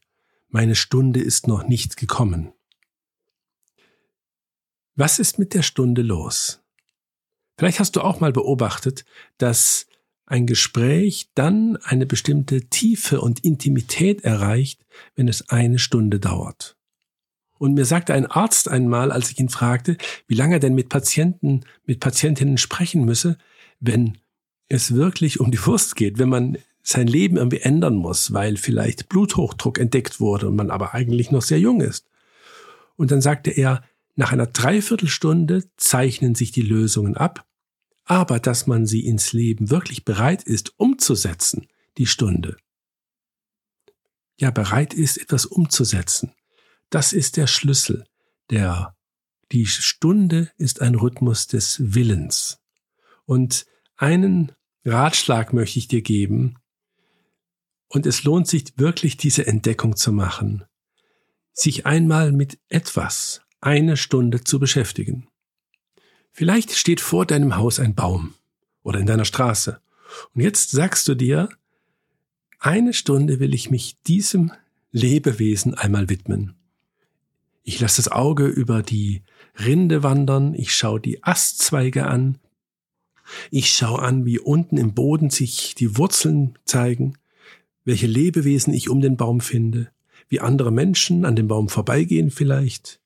Meine 0.50 0.76
Stunde 0.76 1.20
ist 1.20 1.48
noch 1.48 1.68
nicht 1.68 1.98
gekommen. 1.98 2.54
Was 4.96 5.20
ist 5.20 5.38
mit 5.38 5.54
der 5.54 5.62
Stunde 5.62 6.02
los? 6.02 6.64
Vielleicht 7.58 7.80
hast 7.80 7.96
du 7.96 8.02
auch 8.02 8.20
mal 8.20 8.32
beobachtet, 8.32 9.04
dass 9.38 9.88
ein 10.28 10.46
Gespräch 10.46 11.30
dann 11.36 11.78
eine 11.78 12.06
bestimmte 12.06 12.70
Tiefe 12.70 13.22
und 13.22 13.40
Intimität 13.40 14.24
erreicht, 14.24 14.86
wenn 15.16 15.28
es 15.28 15.50
eine 15.50 15.80
Stunde 15.80 16.20
dauert. 16.20 16.76
Und 17.58 17.74
mir 17.74 17.86
sagte 17.86 18.14
ein 18.14 18.28
Arzt 18.28 18.68
einmal, 18.68 19.12
als 19.12 19.32
ich 19.32 19.40
ihn 19.40 19.50
fragte, 19.50 19.98
wie 20.28 20.36
lange 20.36 20.56
er 20.56 20.60
denn 20.60 20.76
mit 20.76 20.90
Patienten, 20.90 21.62
mit 21.86 22.02
Patientinnen 22.02 22.58
sprechen 22.58 23.06
müsse, 23.06 23.38
wenn 23.80 24.20
es 24.68 24.94
wirklich 24.94 25.40
um 25.40 25.50
die 25.50 25.66
Wurst 25.66 25.96
geht, 25.96 26.20
wenn 26.20 26.30
man 26.30 26.58
sein 26.84 27.08
Leben 27.08 27.38
irgendwie 27.38 27.62
ändern 27.62 27.96
muss, 27.96 28.34
weil 28.34 28.58
vielleicht 28.58 29.10
Bluthochdruck 29.10 29.80
entdeckt 29.80 30.20
wurde 30.20 30.50
und 30.50 30.56
man 30.56 30.72
aber 30.72 30.94
eigentlich 30.94 31.32
noch 31.32 31.42
sehr 31.42 31.60
jung 31.60 31.82
ist. 31.82 32.06
Und 32.96 33.12
dann 33.12 33.22
sagte 33.22 33.50
er, 33.52 33.84
nach 34.16 34.34
einer 34.34 34.48
Dreiviertelstunde 34.48 35.64
zeichnen 35.78 36.36
sich 36.36 36.52
die 36.52 36.62
Lösungen 36.62 37.16
ab 37.16 37.47
aber 38.08 38.40
dass 38.40 38.68
man 38.68 38.86
sie 38.86 39.06
ins 39.06 39.34
Leben 39.34 39.70
wirklich 39.70 40.06
bereit 40.06 40.42
ist 40.42 40.80
umzusetzen, 40.80 41.68
die 41.98 42.08
Stunde. 42.08 42.56
Ja, 44.40 44.50
bereit 44.50 44.94
ist, 44.94 45.18
etwas 45.18 45.46
umzusetzen. 45.46 46.34
Das 46.90 47.12
ist 47.12 47.36
der 47.36 47.48
Schlüssel. 47.48 48.06
Der, 48.50 48.96
die 49.52 49.66
Stunde 49.66 50.52
ist 50.58 50.82
ein 50.82 50.96
Rhythmus 50.96 51.48
des 51.48 51.94
Willens. 51.94 52.60
Und 53.26 53.66
einen 53.98 54.54
Ratschlag 54.86 55.52
möchte 55.52 55.80
ich 55.80 55.90
dir 55.90 56.02
geben. 56.02 56.56
Und 57.90 58.06
es 58.06 58.24
lohnt 58.24 58.48
sich 58.48 58.78
wirklich, 58.78 59.18
diese 59.18 59.46
Entdeckung 59.48 59.98
zu 59.98 60.14
machen. 60.14 60.64
Sich 61.52 61.86
einmal 61.86 62.32
mit 62.32 62.58
etwas 62.70 63.42
eine 63.60 63.98
Stunde 63.98 64.46
zu 64.46 64.60
beschäftigen. 64.60 65.28
Vielleicht 66.38 66.74
steht 66.74 67.02
vor 67.02 67.26
deinem 67.26 67.56
Haus 67.56 67.80
ein 67.80 67.96
Baum 67.96 68.36
oder 68.84 69.00
in 69.00 69.08
deiner 69.08 69.26
Straße. 69.26 69.82
Und 70.36 70.42
jetzt 70.42 70.70
sagst 70.70 71.08
du 71.08 71.16
dir, 71.16 71.50
eine 72.60 72.94
Stunde 72.94 73.40
will 73.40 73.56
ich 73.56 73.72
mich 73.72 73.98
diesem 74.06 74.52
Lebewesen 74.92 75.74
einmal 75.74 76.10
widmen. 76.10 76.54
Ich 77.64 77.80
lasse 77.80 78.04
das 78.04 78.12
Auge 78.12 78.46
über 78.46 78.84
die 78.84 79.24
Rinde 79.58 80.04
wandern, 80.04 80.54
ich 80.54 80.76
schaue 80.76 81.00
die 81.00 81.24
Astzweige 81.24 82.06
an, 82.06 82.38
ich 83.50 83.72
schaue 83.72 84.04
an, 84.04 84.24
wie 84.24 84.38
unten 84.38 84.78
im 84.78 84.94
Boden 84.94 85.32
sich 85.32 85.74
die 85.74 85.98
Wurzeln 85.98 86.60
zeigen, 86.66 87.18
welche 87.84 88.06
Lebewesen 88.06 88.76
ich 88.76 88.92
um 88.92 89.02
den 89.02 89.18
Baum 89.18 89.42
finde, 89.42 89.90
wie 90.30 90.40
andere 90.40 90.72
Menschen 90.72 91.26
an 91.26 91.36
dem 91.36 91.48
Baum 91.48 91.68
vorbeigehen 91.68 92.30
vielleicht, 92.30 93.00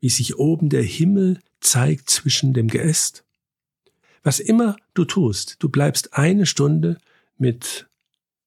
wie 0.00 0.08
sich 0.08 0.38
oben 0.38 0.70
der 0.70 0.82
Himmel 0.82 1.40
zeigt 1.60 2.10
zwischen 2.10 2.52
dem 2.52 2.68
Geäst. 2.68 3.24
Was 4.22 4.40
immer 4.40 4.76
du 4.94 5.04
tust, 5.04 5.56
du 5.60 5.68
bleibst 5.68 6.14
eine 6.14 6.46
Stunde 6.46 6.98
mit 7.38 7.88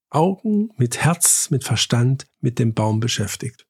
Augen, 0.09 0.69
mit 0.77 1.03
Herz, 1.03 1.49
mit 1.49 1.63
Verstand 1.63 2.27
mit 2.39 2.59
dem 2.59 2.73
Baum 2.73 2.99
beschäftigt. 2.99 3.65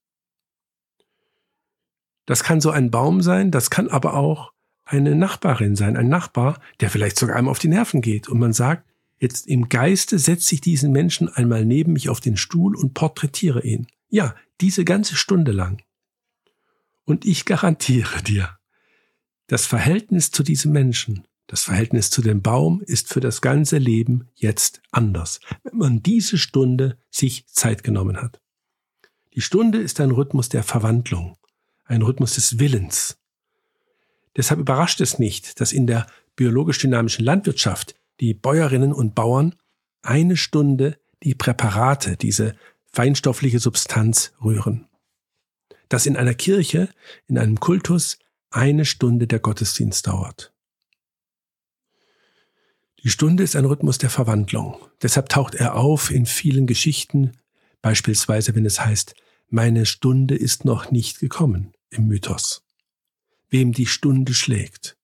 Das 2.26 2.42
kann 2.42 2.60
so 2.60 2.70
ein 2.70 2.90
Baum 2.90 3.22
sein, 3.22 3.50
das 3.50 3.70
kann 3.70 3.88
aber 3.88 4.14
auch 4.14 4.52
eine 4.84 5.14
Nachbarin 5.14 5.76
sein, 5.76 5.96
ein 5.96 6.08
Nachbar, 6.08 6.60
der 6.80 6.90
vielleicht 6.90 7.18
sogar 7.18 7.36
einem 7.36 7.48
auf 7.48 7.58
die 7.58 7.68
Nerven 7.68 8.02
geht 8.02 8.28
und 8.28 8.38
man 8.38 8.52
sagt, 8.52 8.84
jetzt 9.18 9.46
im 9.46 9.68
Geiste 9.68 10.18
setze 10.18 10.54
ich 10.54 10.60
diesen 10.60 10.92
Menschen 10.92 11.28
einmal 11.28 11.64
neben 11.64 11.94
mich 11.94 12.10
auf 12.10 12.20
den 12.20 12.36
Stuhl 12.36 12.76
und 12.76 12.92
porträtiere 12.92 13.62
ihn. 13.62 13.86
Ja, 14.08 14.34
diese 14.60 14.84
ganze 14.84 15.16
Stunde 15.16 15.52
lang. 15.52 15.82
Und 17.04 17.24
ich 17.24 17.44
garantiere 17.44 18.22
dir, 18.22 18.58
das 19.46 19.66
Verhältnis 19.66 20.30
zu 20.30 20.42
diesem 20.42 20.72
Menschen, 20.72 21.26
das 21.46 21.64
Verhältnis 21.64 22.10
zu 22.10 22.22
dem 22.22 22.42
Baum 22.42 22.80
ist 22.80 23.12
für 23.12 23.20
das 23.20 23.40
ganze 23.40 23.78
Leben 23.78 24.28
jetzt 24.34 24.80
anders, 24.90 25.40
wenn 25.62 25.76
man 25.76 26.02
diese 26.02 26.38
Stunde 26.38 26.98
sich 27.10 27.46
Zeit 27.48 27.84
genommen 27.84 28.16
hat. 28.16 28.40
Die 29.34 29.42
Stunde 29.42 29.78
ist 29.78 30.00
ein 30.00 30.10
Rhythmus 30.10 30.48
der 30.48 30.62
Verwandlung, 30.62 31.36
ein 31.84 32.02
Rhythmus 32.02 32.36
des 32.36 32.58
Willens. 32.58 33.18
Deshalb 34.36 34.60
überrascht 34.60 35.00
es 35.00 35.18
nicht, 35.18 35.60
dass 35.60 35.72
in 35.72 35.86
der 35.86 36.06
biologisch-dynamischen 36.36 37.24
Landwirtschaft 37.24 37.94
die 38.20 38.34
Bäuerinnen 38.34 38.92
und 38.92 39.14
Bauern 39.14 39.54
eine 40.02 40.36
Stunde 40.36 40.98
die 41.22 41.34
Präparate, 41.34 42.16
diese 42.16 42.54
feinstoffliche 42.92 43.58
Substanz 43.58 44.32
rühren. 44.42 44.86
Dass 45.88 46.06
in 46.06 46.16
einer 46.16 46.34
Kirche, 46.34 46.88
in 47.26 47.38
einem 47.38 47.60
Kultus 47.60 48.18
eine 48.54 48.84
Stunde 48.84 49.26
der 49.26 49.40
Gottesdienst 49.40 50.06
dauert. 50.06 50.52
Die 53.02 53.10
Stunde 53.10 53.42
ist 53.42 53.56
ein 53.56 53.64
Rhythmus 53.64 53.98
der 53.98 54.10
Verwandlung. 54.10 54.76
Deshalb 55.02 55.28
taucht 55.28 55.54
er 55.54 55.74
auf 55.74 56.10
in 56.10 56.24
vielen 56.24 56.66
Geschichten, 56.66 57.32
beispielsweise 57.82 58.54
wenn 58.54 58.64
es 58.64 58.80
heißt, 58.80 59.14
meine 59.50 59.84
Stunde 59.84 60.36
ist 60.36 60.64
noch 60.64 60.90
nicht 60.90 61.18
gekommen 61.18 61.72
im 61.90 62.06
Mythos. 62.06 62.62
Wem 63.50 63.72
die 63.72 63.86
Stunde 63.86 64.32
schlägt. 64.32 64.96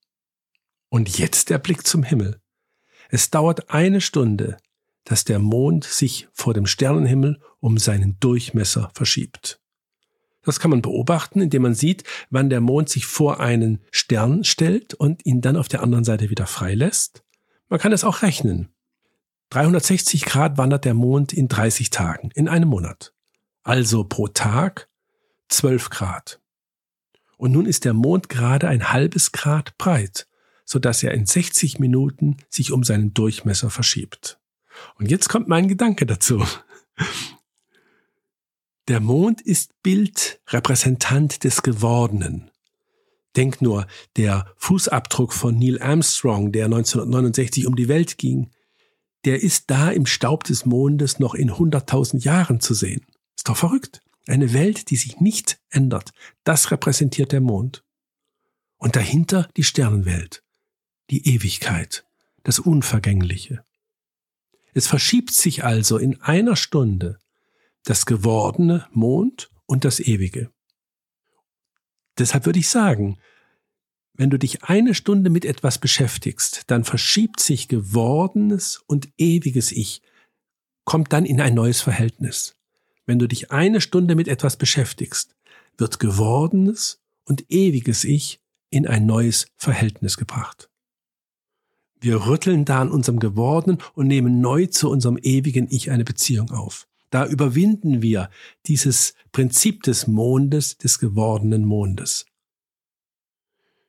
Und 0.89 1.19
jetzt 1.19 1.51
der 1.51 1.59
Blick 1.59 1.87
zum 1.87 2.03
Himmel. 2.03 2.41
Es 3.11 3.31
dauert 3.31 3.71
eine 3.71 4.01
Stunde, 4.01 4.57
dass 5.05 5.25
der 5.25 5.41
Mond 5.41 5.85
sich 5.85 6.29
vor 6.33 6.55
dem 6.55 6.67
Sternenhimmel 6.67 7.41
um 7.59 7.79
seinen 7.79 8.19
Durchmesser 8.21 8.91
verschiebt. 8.95 9.61
Das 10.51 10.59
kann 10.59 10.73
man 10.73 10.83
beobachten, 10.83 11.41
indem 11.41 11.63
man 11.63 11.75
sieht, 11.75 12.03
wann 12.29 12.51
der 12.51 12.61
Mond 12.61 12.89
sich 12.89 13.07
vor 13.07 13.39
einen 13.39 13.79
Stern 13.93 14.43
stellt 14.43 14.95
und 14.95 15.25
ihn 15.25 15.41
dann 15.43 15.57
auf 15.57 15.69
der 15.69 15.81
anderen 15.81 16.03
Seite 16.03 16.29
wieder 16.29 16.49
freilässt. 16.49 17.23
Man 17.69 17.79
kann 17.79 17.93
es 17.93 18.03
auch 18.03 18.23
rechnen. 18.23 18.69
360 19.51 20.25
Grad 20.25 20.59
wandert 20.59 20.85
der 20.85 20.95
Mond 20.95 21.33
in 21.33 21.47
30 21.47 21.91
Tagen, 21.91 22.33
in 22.35 22.49
einem 22.49 22.69
Monat. 22.69 23.15
Also 23.63 24.03
pro 24.03 24.27
Tag 24.27 24.89
12 25.51 25.89
Grad. 25.89 26.41
Und 27.37 27.53
nun 27.53 27.65
ist 27.65 27.85
der 27.85 27.95
Mond 27.95 28.29
gerade 28.29 28.67
ein 28.67 28.93
halbes 28.93 29.31
Grad 29.31 29.79
breit, 29.79 30.27
so 30.65 30.81
dass 30.81 31.05
er 31.05 31.15
in 31.15 31.27
60 31.27 31.79
Minuten 31.79 32.39
sich 32.49 32.73
um 32.73 32.83
seinen 32.83 33.15
Durchmesser 33.15 33.71
verschiebt. 33.71 34.41
Und 34.99 35.13
jetzt 35.13 35.29
kommt 35.29 35.47
mein 35.47 35.69
Gedanke 35.69 36.07
dazu. 36.07 36.45
Der 38.91 38.99
Mond 38.99 39.41
ist 39.41 39.81
Bild, 39.85 40.41
Repräsentant 40.49 41.45
des 41.45 41.63
Gewordenen. 41.63 42.51
Denk 43.37 43.63
nur, 43.63 43.87
der 44.17 44.53
Fußabdruck 44.57 45.33
von 45.33 45.57
Neil 45.57 45.81
Armstrong, 45.81 46.51
der 46.51 46.65
1969 46.65 47.69
um 47.69 47.77
die 47.77 47.87
Welt 47.87 48.19
ging, 48.19 48.51
der 49.25 49.45
ist 49.45 49.71
da 49.71 49.93
im 49.93 50.07
Staub 50.07 50.43
des 50.43 50.67
Mondes 50.67 51.21
noch 51.21 51.35
in 51.37 51.53
100.000 51.53 52.25
Jahren 52.25 52.59
zu 52.59 52.75
sehen. 52.75 53.07
Ist 53.37 53.49
doch 53.49 53.57
verrückt. 53.57 54.03
Eine 54.27 54.53
Welt, 54.53 54.91
die 54.91 54.97
sich 54.97 55.21
nicht 55.21 55.61
ändert. 55.71 56.11
Das 56.43 56.73
repräsentiert 56.73 57.31
der 57.31 57.41
Mond. 57.41 57.85
Und 58.77 58.97
dahinter 58.97 59.49
die 59.57 59.63
Sternenwelt. 59.63 60.43
Die 61.11 61.29
Ewigkeit. 61.33 62.05
Das 62.43 62.59
Unvergängliche. 62.59 63.63
Es 64.75 64.89
verschiebt 64.89 65.31
sich 65.31 65.63
also 65.63 65.97
in 65.97 66.21
einer 66.23 66.57
Stunde 66.57 67.20
das 67.85 68.07
gewordene 68.07 68.87
Mond 68.93 69.51
und 69.67 69.85
das 69.85 70.01
Ewige. 70.01 70.51
Deshalb 72.19 72.47
würde 72.47 72.59
ich 72.59 72.69
sagen, 72.69 73.19
wenn 74.15 74.29
du 74.31 74.39
dich 74.39 74.65
eine 74.65 74.95
Stunde 74.95 75.31
mit 75.31 75.47
etwas 75.47 75.79
beschäftigst, 75.79 76.65
dann 76.67 76.85
verschiebt 76.85 77.41
sich 77.41 77.69
gewordenes 77.69 78.83
und 78.87 79.09
ewiges 79.17 79.73
Ich, 79.73 80.03
kommt 80.85 81.13
dann 81.13 81.25
in 81.25 81.41
ein 81.41 81.55
neues 81.55 81.81
Verhältnis. 81.81 82.57
Wenn 83.07 83.19
du 83.19 83.27
dich 83.27 83.51
eine 83.51 83.81
Stunde 83.81 84.15
mit 84.15 84.29
etwas 84.29 84.57
beschäftigst, 84.57 85.37
wird 85.79 85.99
gewordenes 86.01 87.01
und 87.25 87.51
ewiges 87.51 88.05
Ich 88.05 88.41
in 88.69 88.87
ein 88.87 89.07
neues 89.07 89.47
Verhältnis 89.57 90.17
gebracht. 90.17 90.69
Wir 92.01 92.27
rütteln 92.27 92.65
da 92.65 92.81
an 92.81 92.91
unserem 92.91 93.21
Gewordenen 93.21 93.79
und 93.95 94.07
nehmen 94.07 94.41
neu 94.41 94.67
zu 94.67 94.91
unserem 94.91 95.19
ewigen 95.19 95.67
Ich 95.71 95.91
eine 95.91 96.05
Beziehung 96.05 96.51
auf. 96.51 96.89
Da 97.11 97.27
überwinden 97.27 98.03
wir 98.03 98.31
dieses 98.67 99.15
Prinzip 99.33 99.83
des 99.83 100.07
Mondes, 100.07 100.79
des 100.79 100.99
gewordenen 100.99 101.65
Mondes. 101.65 102.25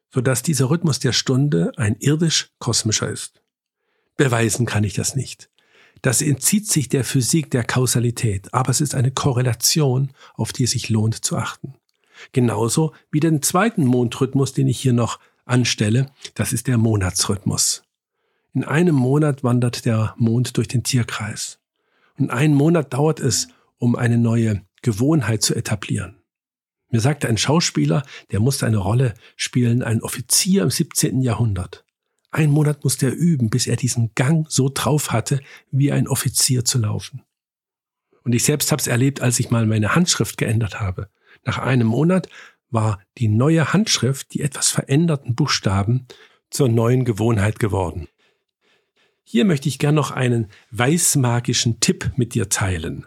Sodass 0.10 0.44
dieser 0.44 0.70
Rhythmus 0.70 1.00
der 1.00 1.14
Stunde 1.14 1.72
ein 1.78 1.96
irdisch-kosmischer 2.00 3.10
ist. 3.10 3.42
Beweisen 4.18 4.66
kann 4.66 4.84
ich 4.84 4.94
das 4.94 5.16
nicht. 5.16 5.50
Das 6.02 6.22
entzieht 6.22 6.68
sich 6.68 6.90
der 6.90 7.04
Physik 7.04 7.52
der 7.52 7.64
Kausalität, 7.64 8.54
aber 8.54 8.72
es 8.72 8.82
ist 8.82 8.96
eine 8.96 9.12
Korrelation, 9.12 10.12
auf 10.34 10.52
die 10.52 10.64
es 10.64 10.72
sich 10.72 10.90
lohnt 10.90 11.24
zu 11.24 11.38
achten. 11.38 11.76
Genauso 12.32 12.94
wie 13.12 13.20
den 13.20 13.42
zweiten 13.42 13.86
Mondrhythmus, 13.86 14.54
den 14.54 14.68
ich 14.68 14.80
hier 14.80 14.94
noch 14.94 15.20
anstelle, 15.46 16.12
das 16.34 16.54
ist 16.54 16.68
der 16.68 16.78
Monatsrhythmus. 16.78 17.84
In 18.54 18.64
einem 18.64 18.96
Monat 18.96 19.44
wandert 19.44 19.86
der 19.86 20.16
Mond 20.18 20.58
durch 20.58 20.68
den 20.68 20.84
Tierkreis. 20.84 21.61
Und 22.22 22.30
einen 22.30 22.54
Monat 22.54 22.94
dauert 22.94 23.20
es, 23.20 23.48
um 23.80 23.96
eine 23.96 24.20
neue 24.20 24.62
Gewohnheit 24.84 25.42
zu 25.42 25.56
etablieren. 25.56 26.22
Mir 26.92 27.00
sagte 27.00 27.28
ein 27.28 27.38
Schauspieler, 27.40 28.04
der 28.30 28.40
musste 28.40 28.68
eine 28.68 28.78
Rolle 28.78 29.16
spielen, 29.36 29.82
ein 29.82 30.04
Offizier 30.04 30.62
im 30.62 30.70
17. 30.70 31.22
Jahrhundert. 31.22 31.84
Ein 32.30 32.52
Monat 32.52 32.84
musste 32.84 33.08
er 33.08 33.16
üben, 33.16 33.50
bis 33.50 33.66
er 33.66 33.76
diesen 33.76 34.12
Gang 34.14 34.46
so 34.52 34.70
drauf 34.72 35.12
hatte, 35.12 35.42
wie 35.72 35.92
ein 35.92 36.08
Offizier 36.08 36.64
zu 36.64 36.78
laufen. 36.78 37.24
Und 38.24 38.36
ich 38.36 38.44
selbst 38.44 38.72
habe 38.72 38.80
es 38.80 38.86
erlebt, 38.86 39.22
als 39.22 39.40
ich 39.40 39.50
mal 39.50 39.66
meine 39.66 39.96
Handschrift 39.96 40.38
geändert 40.38 40.80
habe. 40.80 41.10
Nach 41.44 41.58
einem 41.58 41.88
Monat 41.88 42.30
war 42.70 43.02
die 43.18 43.30
neue 43.30 43.74
Handschrift, 43.74 44.32
die 44.36 44.42
etwas 44.42 44.70
veränderten 44.70 45.34
Buchstaben, 45.34 46.06
zur 46.52 46.70
neuen 46.70 47.04
Gewohnheit 47.04 47.58
geworden. 47.58 48.10
Hier 49.24 49.46
möchte 49.46 49.70
ich 49.70 49.80
gern 49.80 49.96
noch 49.96 50.12
einen 50.12 50.48
weißmagischen 50.72 51.80
Tipp 51.80 52.12
mit 52.16 52.34
dir 52.34 52.50
teilen. 52.50 53.06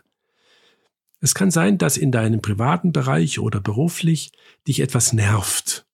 Es 1.21 1.35
kann 1.35 1.51
sein, 1.51 1.79
dass 1.79 1.97
in 1.97 2.13
deinem 2.13 2.43
privaten 2.43 2.93
Bereich 2.93 3.39
oder 3.39 3.61
beruflich 3.61 4.33
dich 4.69 4.81
etwas 4.81 5.13
nervt. 5.13 5.87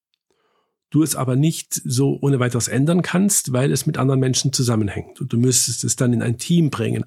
Du 0.90 1.04
es 1.04 1.14
aber 1.14 1.37
nicht 1.37 1.80
so 1.85 2.18
ohne 2.20 2.40
weiteres 2.40 2.66
ändern 2.66 3.02
kannst, 3.02 3.52
weil 3.52 3.70
es 3.70 3.87
mit 3.87 3.96
anderen 3.96 4.18
Menschen 4.18 4.52
zusammenhängt. 4.52 5.20
Und 5.20 5.33
du 5.33 5.38
müsstest 5.38 5.85
es 5.85 5.94
dann 5.94 6.12
in 6.12 6.22
ein 6.22 6.38
Team 6.38 6.70
bringen, 6.70 7.04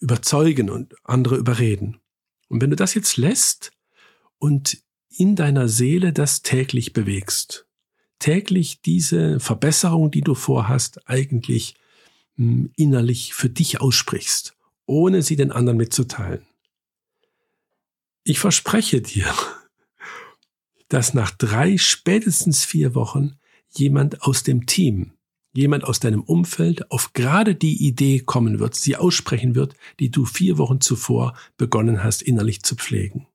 überzeugen 0.00 0.70
und 0.70 0.94
andere 1.04 1.36
überreden. 1.36 1.98
Und 2.48 2.62
wenn 2.62 2.70
du 2.70 2.76
das 2.76 2.94
jetzt 2.94 3.18
lässt 3.18 3.70
und 4.38 4.78
in 5.10 5.36
deiner 5.36 5.68
Seele 5.68 6.14
das 6.14 6.40
täglich 6.40 6.94
bewegst, 6.94 7.66
täglich 8.18 8.80
diese 8.80 9.40
Verbesserung, 9.40 10.10
die 10.10 10.22
du 10.22 10.34
vorhast, 10.34 11.06
eigentlich 11.06 11.74
innerlich 12.38 13.34
für 13.34 13.50
dich 13.50 13.80
aussprichst, 13.80 14.56
ohne 14.86 15.22
sie 15.22 15.36
den 15.36 15.52
anderen 15.52 15.76
mitzuteilen. 15.76 16.46
Ich 18.24 18.38
verspreche 18.38 19.00
dir, 19.02 19.32
dass 20.88 21.14
nach 21.14 21.30
drei, 21.30 21.76
spätestens 21.78 22.64
vier 22.64 22.94
Wochen 22.94 23.36
jemand 23.70 24.22
aus 24.22 24.42
dem 24.42 24.66
Team, 24.66 25.12
jemand 25.52 25.84
aus 25.84 25.98
deinem 25.98 26.22
Umfeld 26.22 26.90
auf 26.90 27.12
gerade 27.12 27.54
die 27.54 27.86
Idee 27.86 28.20
kommen 28.20 28.60
wird, 28.60 28.74
sie 28.74 28.96
aussprechen 28.96 29.54
wird, 29.54 29.74
die 29.98 30.10
du 30.10 30.24
vier 30.24 30.58
Wochen 30.58 30.80
zuvor 30.80 31.36
begonnen 31.56 32.04
hast, 32.04 32.22
innerlich 32.22 32.62
zu 32.62 32.76
pflegen. 32.76 33.26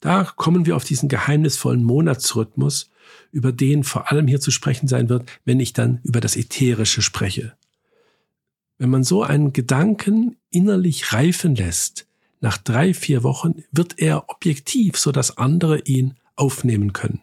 Da 0.00 0.24
kommen 0.24 0.66
wir 0.66 0.76
auf 0.76 0.84
diesen 0.84 1.08
geheimnisvollen 1.08 1.82
Monatsrhythmus, 1.82 2.90
über 3.32 3.52
den 3.52 3.84
vor 3.84 4.12
allem 4.12 4.26
hier 4.26 4.40
zu 4.40 4.50
sprechen 4.50 4.86
sein 4.86 5.08
wird, 5.08 5.28
wenn 5.44 5.60
ich 5.60 5.72
dann 5.72 6.00
über 6.04 6.20
das 6.20 6.36
Ätherische 6.36 7.02
spreche. 7.02 7.56
Wenn 8.78 8.90
man 8.90 9.04
so 9.04 9.22
einen 9.22 9.52
Gedanken 9.52 10.36
innerlich 10.50 11.12
reifen 11.12 11.54
lässt, 11.54 12.06
nach 12.40 12.58
drei, 12.58 12.92
vier 12.92 13.22
Wochen 13.22 13.64
wird 13.72 13.98
er 13.98 14.28
objektiv, 14.28 14.98
so 14.98 15.12
dass 15.12 15.38
andere 15.38 15.80
ihn 15.80 16.16
aufnehmen 16.36 16.92
können. 16.92 17.22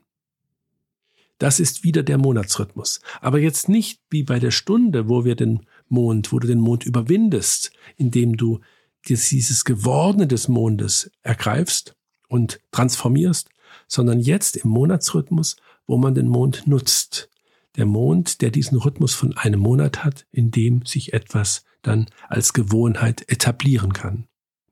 Das 1.41 1.59
ist 1.59 1.83
wieder 1.83 2.03
der 2.03 2.19
Monatsrhythmus. 2.19 3.01
Aber 3.19 3.39
jetzt 3.39 3.67
nicht 3.67 3.99
wie 4.11 4.21
bei 4.21 4.37
der 4.37 4.51
Stunde, 4.51 5.09
wo 5.09 5.25
wir 5.25 5.35
den 5.35 5.61
Mond, 5.89 6.31
wo 6.31 6.37
du 6.37 6.45
den 6.45 6.59
Mond 6.59 6.85
überwindest, 6.85 7.71
indem 7.97 8.37
du 8.37 8.59
dieses 9.07 9.65
Gewordene 9.65 10.27
des 10.27 10.47
Mondes 10.47 11.09
ergreifst 11.23 11.95
und 12.27 12.59
transformierst, 12.71 13.49
sondern 13.87 14.19
jetzt 14.19 14.55
im 14.55 14.69
Monatsrhythmus, 14.69 15.55
wo 15.87 15.97
man 15.97 16.13
den 16.13 16.27
Mond 16.27 16.67
nutzt, 16.67 17.30
der 17.77 17.85
Mond, 17.85 18.41
der 18.41 18.51
diesen 18.51 18.77
Rhythmus 18.77 19.13
von 19.13 19.35
einem 19.37 19.59
Monat 19.59 20.03
hat, 20.03 20.25
in 20.31 20.51
dem 20.51 20.85
sich 20.85 21.13
etwas 21.13 21.63
dann 21.81 22.07
als 22.27 22.53
Gewohnheit 22.53 23.29
etablieren 23.29 23.93
kann. 23.93 24.27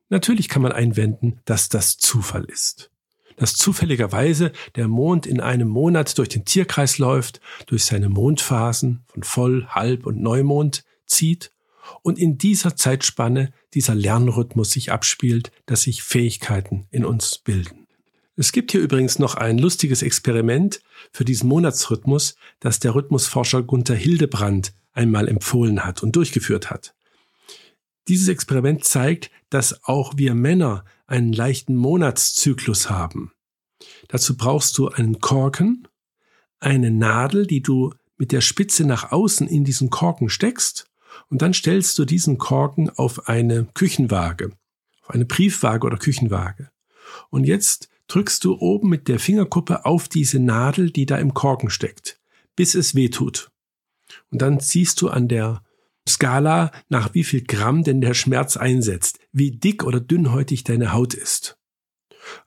Natürlich 0.08 0.48
kann 0.48 0.62
man 0.62 0.72
einwenden, 0.72 1.40
dass 1.44 1.68
das 1.68 1.96
Zufall 1.96 2.44
ist. 2.44 2.90
Dass 3.36 3.54
zufälligerweise 3.54 4.52
der 4.76 4.86
Mond 4.88 5.26
in 5.26 5.40
einem 5.40 5.68
Monat 5.68 6.18
durch 6.18 6.28
den 6.28 6.44
Tierkreis 6.44 6.98
läuft, 6.98 7.40
durch 7.66 7.84
seine 7.84 8.08
Mondphasen 8.08 9.04
von 9.06 9.22
Voll-, 9.22 9.66
Halb- 9.68 10.06
und 10.06 10.20
Neumond 10.20 10.84
zieht 11.06 11.52
und 12.02 12.18
in 12.18 12.38
dieser 12.38 12.76
Zeitspanne 12.76 13.52
dieser 13.72 13.94
Lernrhythmus 13.94 14.72
sich 14.72 14.92
abspielt, 14.92 15.52
dass 15.66 15.82
sich 15.82 16.02
Fähigkeiten 16.02 16.86
in 16.90 17.04
uns 17.04 17.38
bilden. 17.38 17.79
Es 18.40 18.52
gibt 18.52 18.72
hier 18.72 18.80
übrigens 18.80 19.18
noch 19.18 19.34
ein 19.34 19.58
lustiges 19.58 20.00
Experiment 20.00 20.80
für 21.12 21.26
diesen 21.26 21.46
Monatsrhythmus, 21.46 22.36
das 22.58 22.80
der 22.80 22.94
Rhythmusforscher 22.94 23.62
Gunther 23.62 23.94
Hildebrand 23.94 24.72
einmal 24.94 25.28
empfohlen 25.28 25.84
hat 25.84 26.02
und 26.02 26.16
durchgeführt 26.16 26.70
hat. 26.70 26.94
Dieses 28.08 28.28
Experiment 28.28 28.82
zeigt, 28.82 29.30
dass 29.50 29.84
auch 29.84 30.14
wir 30.16 30.34
Männer 30.34 30.86
einen 31.06 31.34
leichten 31.34 31.76
Monatszyklus 31.76 32.88
haben. 32.88 33.32
Dazu 34.08 34.38
brauchst 34.38 34.78
du 34.78 34.88
einen 34.88 35.20
Korken, 35.20 35.86
eine 36.60 36.90
Nadel, 36.90 37.46
die 37.46 37.60
du 37.60 37.92
mit 38.16 38.32
der 38.32 38.40
Spitze 38.40 38.86
nach 38.86 39.12
außen 39.12 39.48
in 39.48 39.64
diesen 39.64 39.90
Korken 39.90 40.30
steckst 40.30 40.86
und 41.28 41.42
dann 41.42 41.52
stellst 41.52 41.98
du 41.98 42.06
diesen 42.06 42.38
Korken 42.38 42.88
auf 42.88 43.28
eine 43.28 43.66
Küchenwaage, 43.74 44.52
auf 45.02 45.10
eine 45.10 45.26
Briefwaage 45.26 45.86
oder 45.86 45.98
Küchenwaage. 45.98 46.70
Und 47.28 47.44
jetzt 47.44 47.90
drückst 48.10 48.44
du 48.44 48.58
oben 48.58 48.88
mit 48.88 49.08
der 49.08 49.18
Fingerkuppe 49.18 49.84
auf 49.84 50.08
diese 50.08 50.40
Nadel, 50.40 50.90
die 50.90 51.06
da 51.06 51.16
im 51.16 51.32
Korken 51.34 51.70
steckt, 51.70 52.20
bis 52.56 52.74
es 52.74 52.94
weh 52.94 53.08
tut. 53.08 53.50
Und 54.30 54.42
dann 54.42 54.60
siehst 54.60 55.00
du 55.00 55.08
an 55.08 55.28
der 55.28 55.62
Skala, 56.08 56.72
nach 56.88 57.14
wie 57.14 57.24
viel 57.24 57.44
Gramm 57.44 57.84
denn 57.84 58.00
der 58.00 58.14
Schmerz 58.14 58.56
einsetzt, 58.56 59.20
wie 59.32 59.52
dick 59.52 59.84
oder 59.84 60.00
dünnhäutig 60.00 60.64
deine 60.64 60.92
Haut 60.92 61.14
ist. 61.14 61.56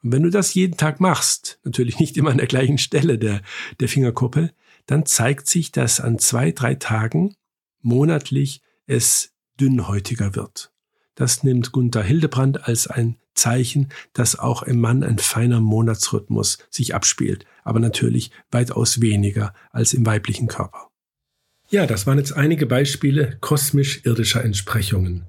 Und 0.02 0.12
wenn 0.12 0.24
du 0.24 0.30
das 0.30 0.54
jeden 0.54 0.78
Tag 0.78 1.00
machst, 1.00 1.60
natürlich 1.64 2.00
nicht 2.00 2.18
immer 2.18 2.32
an 2.32 2.38
der 2.38 2.48
gleichen 2.48 2.78
Stelle 2.78 3.18
der, 3.18 3.42
der 3.80 3.88
Fingerkuppe, 3.88 4.52
dann 4.86 5.06
zeigt 5.06 5.48
sich, 5.48 5.72
dass 5.72 6.02
an 6.02 6.20
zwei, 6.20 6.52
drei 6.52 6.76
Tagen 6.76 7.36
monatlich 7.82 8.62
es 8.86 9.32
dünnhäutiger 9.60 10.36
wird. 10.36 10.73
Das 11.16 11.44
nimmt 11.44 11.72
Gunther 11.72 12.04
Hildebrand 12.04 12.68
als 12.68 12.88
ein 12.88 13.18
Zeichen, 13.36 13.90
dass 14.14 14.38
auch 14.38 14.64
im 14.64 14.80
Mann 14.80 15.04
ein 15.04 15.20
feiner 15.20 15.60
Monatsrhythmus 15.60 16.60
sich 16.70 16.96
abspielt, 16.96 17.46
aber 17.64 17.80
natürlich 17.80 18.32
weitaus 18.52 19.02
weniger 19.02 19.54
als 19.72 19.94
im 19.94 20.06
weiblichen 20.06 20.48
Körper. 20.48 20.90
Ja, 21.70 21.88
das 21.88 22.06
waren 22.06 22.18
jetzt 22.18 22.34
einige 22.34 22.66
Beispiele 22.66 23.38
kosmisch-irdischer 23.42 24.44
Entsprechungen. 24.44 25.24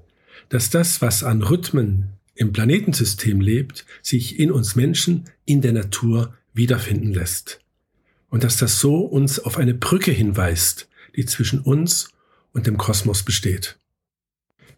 Dass 0.49 0.69
das, 0.69 1.01
was 1.01 1.23
an 1.23 1.41
Rhythmen 1.41 2.09
im 2.35 2.53
Planetensystem 2.53 3.41
lebt, 3.41 3.85
sich 4.03 4.37
in 4.39 4.51
uns 4.51 4.75
Menschen, 4.75 5.25
in 5.45 5.61
der 5.61 5.73
Natur 5.73 6.35
wiederfinden 6.53 7.13
lässt. 7.13 7.61
Und 8.29 8.43
dass 8.43 8.57
das 8.57 8.79
so 8.79 8.99
uns 8.99 9.39
auf 9.39 9.57
eine 9.57 9.73
Brücke 9.73 10.11
hinweist, 10.11 10.87
die 11.15 11.25
zwischen 11.25 11.61
uns 11.61 12.09
und 12.53 12.67
dem 12.67 12.77
Kosmos 12.77 13.23
besteht. 13.23 13.79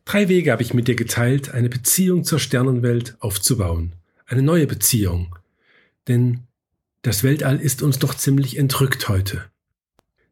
Drei 0.07 0.29
Wege 0.29 0.53
habe 0.53 0.63
ich 0.63 0.73
mit 0.73 0.87
dir 0.87 0.95
geteilt, 0.95 1.49
eine 1.49 1.67
Beziehung 1.67 2.23
zur 2.23 2.39
Sternenwelt 2.39 3.17
aufzubauen. 3.19 3.91
Eine 4.25 4.41
neue 4.41 4.65
Beziehung. 4.65 5.35
Denn 6.07 6.43
das 7.01 7.23
Weltall 7.23 7.59
ist 7.59 7.81
uns 7.81 7.99
doch 7.99 8.13
ziemlich 8.13 8.57
entrückt 8.57 9.09
heute. 9.09 9.43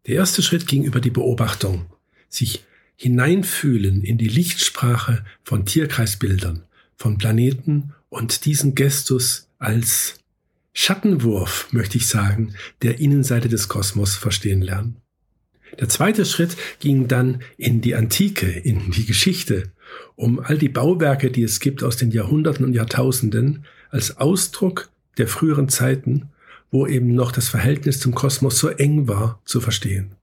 Der 0.07 0.15
erste 0.15 0.41
Schritt 0.41 0.65
ging 0.65 0.85
über 0.85 1.01
die 1.01 1.09
Beobachtung, 1.09 1.87
sich 2.29 2.63
hineinfühlen 2.95 4.01
in 4.01 4.17
die 4.17 4.29
Lichtsprache 4.29 5.25
von 5.43 5.65
Tierkreisbildern, 5.65 6.63
von 6.95 7.17
Planeten 7.17 7.93
und 8.07 8.45
diesen 8.45 8.75
Gestus 8.75 9.49
als 9.59 10.19
Schattenwurf, 10.71 11.67
möchte 11.71 11.97
ich 11.97 12.07
sagen, 12.07 12.55
der 12.81 12.99
Innenseite 13.01 13.49
des 13.49 13.67
Kosmos 13.67 14.15
verstehen 14.15 14.61
lernen. 14.61 15.01
Der 15.79 15.89
zweite 15.89 16.25
Schritt 16.25 16.55
ging 16.79 17.07
dann 17.07 17.41
in 17.57 17.81
die 17.81 17.95
Antike, 17.95 18.47
in 18.47 18.91
die 18.91 19.05
Geschichte, 19.05 19.71
um 20.15 20.39
all 20.39 20.57
die 20.57 20.69
Bauwerke, 20.69 21.31
die 21.31 21.43
es 21.43 21.59
gibt 21.59 21.83
aus 21.83 21.97
den 21.97 22.11
Jahrhunderten 22.11 22.65
und 22.65 22.73
Jahrtausenden, 22.73 23.65
als 23.89 24.17
Ausdruck 24.17 24.89
der 25.17 25.27
früheren 25.27 25.69
Zeiten, 25.69 26.29
wo 26.71 26.87
eben 26.87 27.13
noch 27.13 27.31
das 27.31 27.49
Verhältnis 27.49 27.99
zum 27.99 28.15
Kosmos 28.15 28.59
so 28.59 28.69
eng 28.69 29.07
war, 29.07 29.41
zu 29.45 29.61
verstehen. 29.61 30.15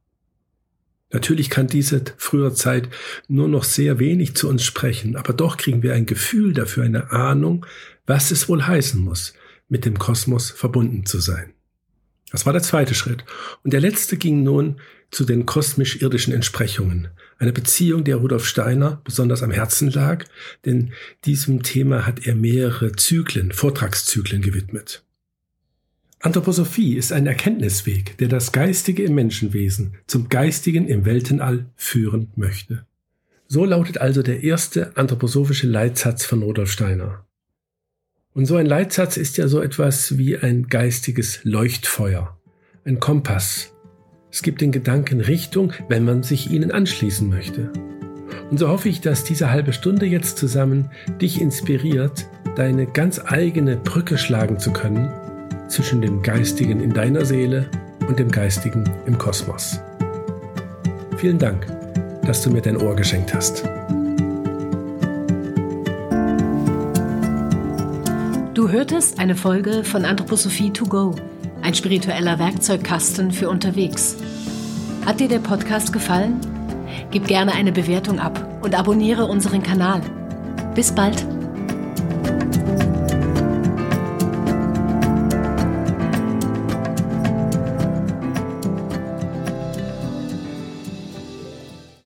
Natürlich 1.12 1.50
kann 1.50 1.66
diese 1.66 2.02
frühere 2.16 2.54
Zeit 2.54 2.88
nur 3.28 3.46
noch 3.46 3.64
sehr 3.64 3.98
wenig 3.98 4.34
zu 4.34 4.48
uns 4.48 4.64
sprechen, 4.64 5.16
aber 5.16 5.34
doch 5.34 5.58
kriegen 5.58 5.82
wir 5.82 5.94
ein 5.94 6.06
Gefühl 6.06 6.54
dafür, 6.54 6.84
eine 6.84 7.10
Ahnung, 7.12 7.66
was 8.06 8.30
es 8.30 8.48
wohl 8.48 8.66
heißen 8.66 9.00
muss, 9.00 9.34
mit 9.68 9.84
dem 9.84 9.98
Kosmos 9.98 10.50
verbunden 10.50 11.04
zu 11.04 11.20
sein. 11.20 11.52
Das 12.30 12.46
war 12.46 12.54
der 12.54 12.62
zweite 12.62 12.94
Schritt. 12.94 13.24
Und 13.62 13.74
der 13.74 13.80
letzte 13.80 14.16
ging 14.16 14.42
nun 14.42 14.80
zu 15.12 15.24
den 15.24 15.46
kosmisch-irdischen 15.46 16.34
Entsprechungen. 16.34 17.08
Eine 17.38 17.52
Beziehung, 17.52 18.02
der 18.02 18.16
Rudolf 18.16 18.46
Steiner 18.46 19.00
besonders 19.04 19.42
am 19.44 19.52
Herzen 19.52 19.90
lag, 19.90 20.24
denn 20.64 20.92
diesem 21.24 21.62
Thema 21.62 22.06
hat 22.06 22.26
er 22.26 22.34
mehrere 22.34 22.92
Zyklen, 22.92 23.52
Vortragszyklen 23.52 24.42
gewidmet. 24.42 25.04
Anthroposophie 26.20 26.96
ist 26.96 27.12
ein 27.12 27.26
Erkenntnisweg, 27.26 28.16
der 28.18 28.28
das 28.28 28.52
Geistige 28.52 29.02
im 29.02 29.14
Menschenwesen 29.14 29.94
zum 30.06 30.28
Geistigen 30.28 30.88
im 30.88 31.04
Weltenall 31.04 31.66
führen 31.76 32.30
möchte. 32.36 32.86
So 33.48 33.64
lautet 33.64 33.98
also 33.98 34.22
der 34.22 34.42
erste 34.42 34.96
anthroposophische 34.96 35.66
Leitsatz 35.66 36.24
von 36.24 36.42
Rudolf 36.42 36.70
Steiner. 36.70 37.26
Und 38.32 38.46
so 38.46 38.56
ein 38.56 38.66
Leitsatz 38.66 39.18
ist 39.18 39.36
ja 39.36 39.46
so 39.46 39.60
etwas 39.60 40.16
wie 40.16 40.38
ein 40.38 40.68
geistiges 40.68 41.40
Leuchtfeuer, 41.42 42.38
ein 42.84 42.98
Kompass. 42.98 43.71
Es 44.34 44.40
gibt 44.40 44.62
den 44.62 44.72
Gedanken 44.72 45.20
Richtung, 45.20 45.74
wenn 45.88 46.06
man 46.06 46.22
sich 46.22 46.50
ihnen 46.50 46.70
anschließen 46.70 47.28
möchte. 47.28 47.70
Und 48.50 48.56
so 48.56 48.68
hoffe 48.68 48.88
ich, 48.88 49.02
dass 49.02 49.24
diese 49.24 49.50
halbe 49.50 49.74
Stunde 49.74 50.06
jetzt 50.06 50.38
zusammen 50.38 50.90
dich 51.20 51.38
inspiriert, 51.38 52.26
deine 52.56 52.86
ganz 52.86 53.20
eigene 53.22 53.76
Brücke 53.76 54.16
schlagen 54.16 54.58
zu 54.58 54.72
können 54.72 55.12
zwischen 55.68 56.00
dem 56.00 56.22
Geistigen 56.22 56.80
in 56.80 56.94
deiner 56.94 57.26
Seele 57.26 57.68
und 58.08 58.18
dem 58.18 58.30
Geistigen 58.30 58.84
im 59.04 59.18
Kosmos. 59.18 59.78
Vielen 61.18 61.38
Dank, 61.38 61.66
dass 62.24 62.42
du 62.42 62.50
mir 62.50 62.62
dein 62.62 62.78
Ohr 62.78 62.96
geschenkt 62.96 63.34
hast. 63.34 63.64
Du 68.54 68.70
hörtest 68.70 69.18
eine 69.18 69.34
Folge 69.34 69.84
von 69.84 70.06
Anthroposophie 70.06 70.70
to 70.70 70.86
go, 70.86 71.14
ein 71.62 71.74
spiritueller 71.74 72.38
Werkzeugkasten 72.38 73.30
für 73.30 73.48
unterwegs. 73.48 74.16
Hat 75.06 75.20
dir 75.20 75.28
der 75.28 75.38
Podcast 75.38 75.92
gefallen? 75.92 76.40
Gib 77.10 77.26
gerne 77.26 77.52
eine 77.52 77.72
Bewertung 77.72 78.18
ab 78.18 78.60
und 78.62 78.74
abonniere 78.74 79.26
unseren 79.26 79.62
Kanal. 79.62 80.00
Bis 80.74 80.94
bald! 80.94 81.31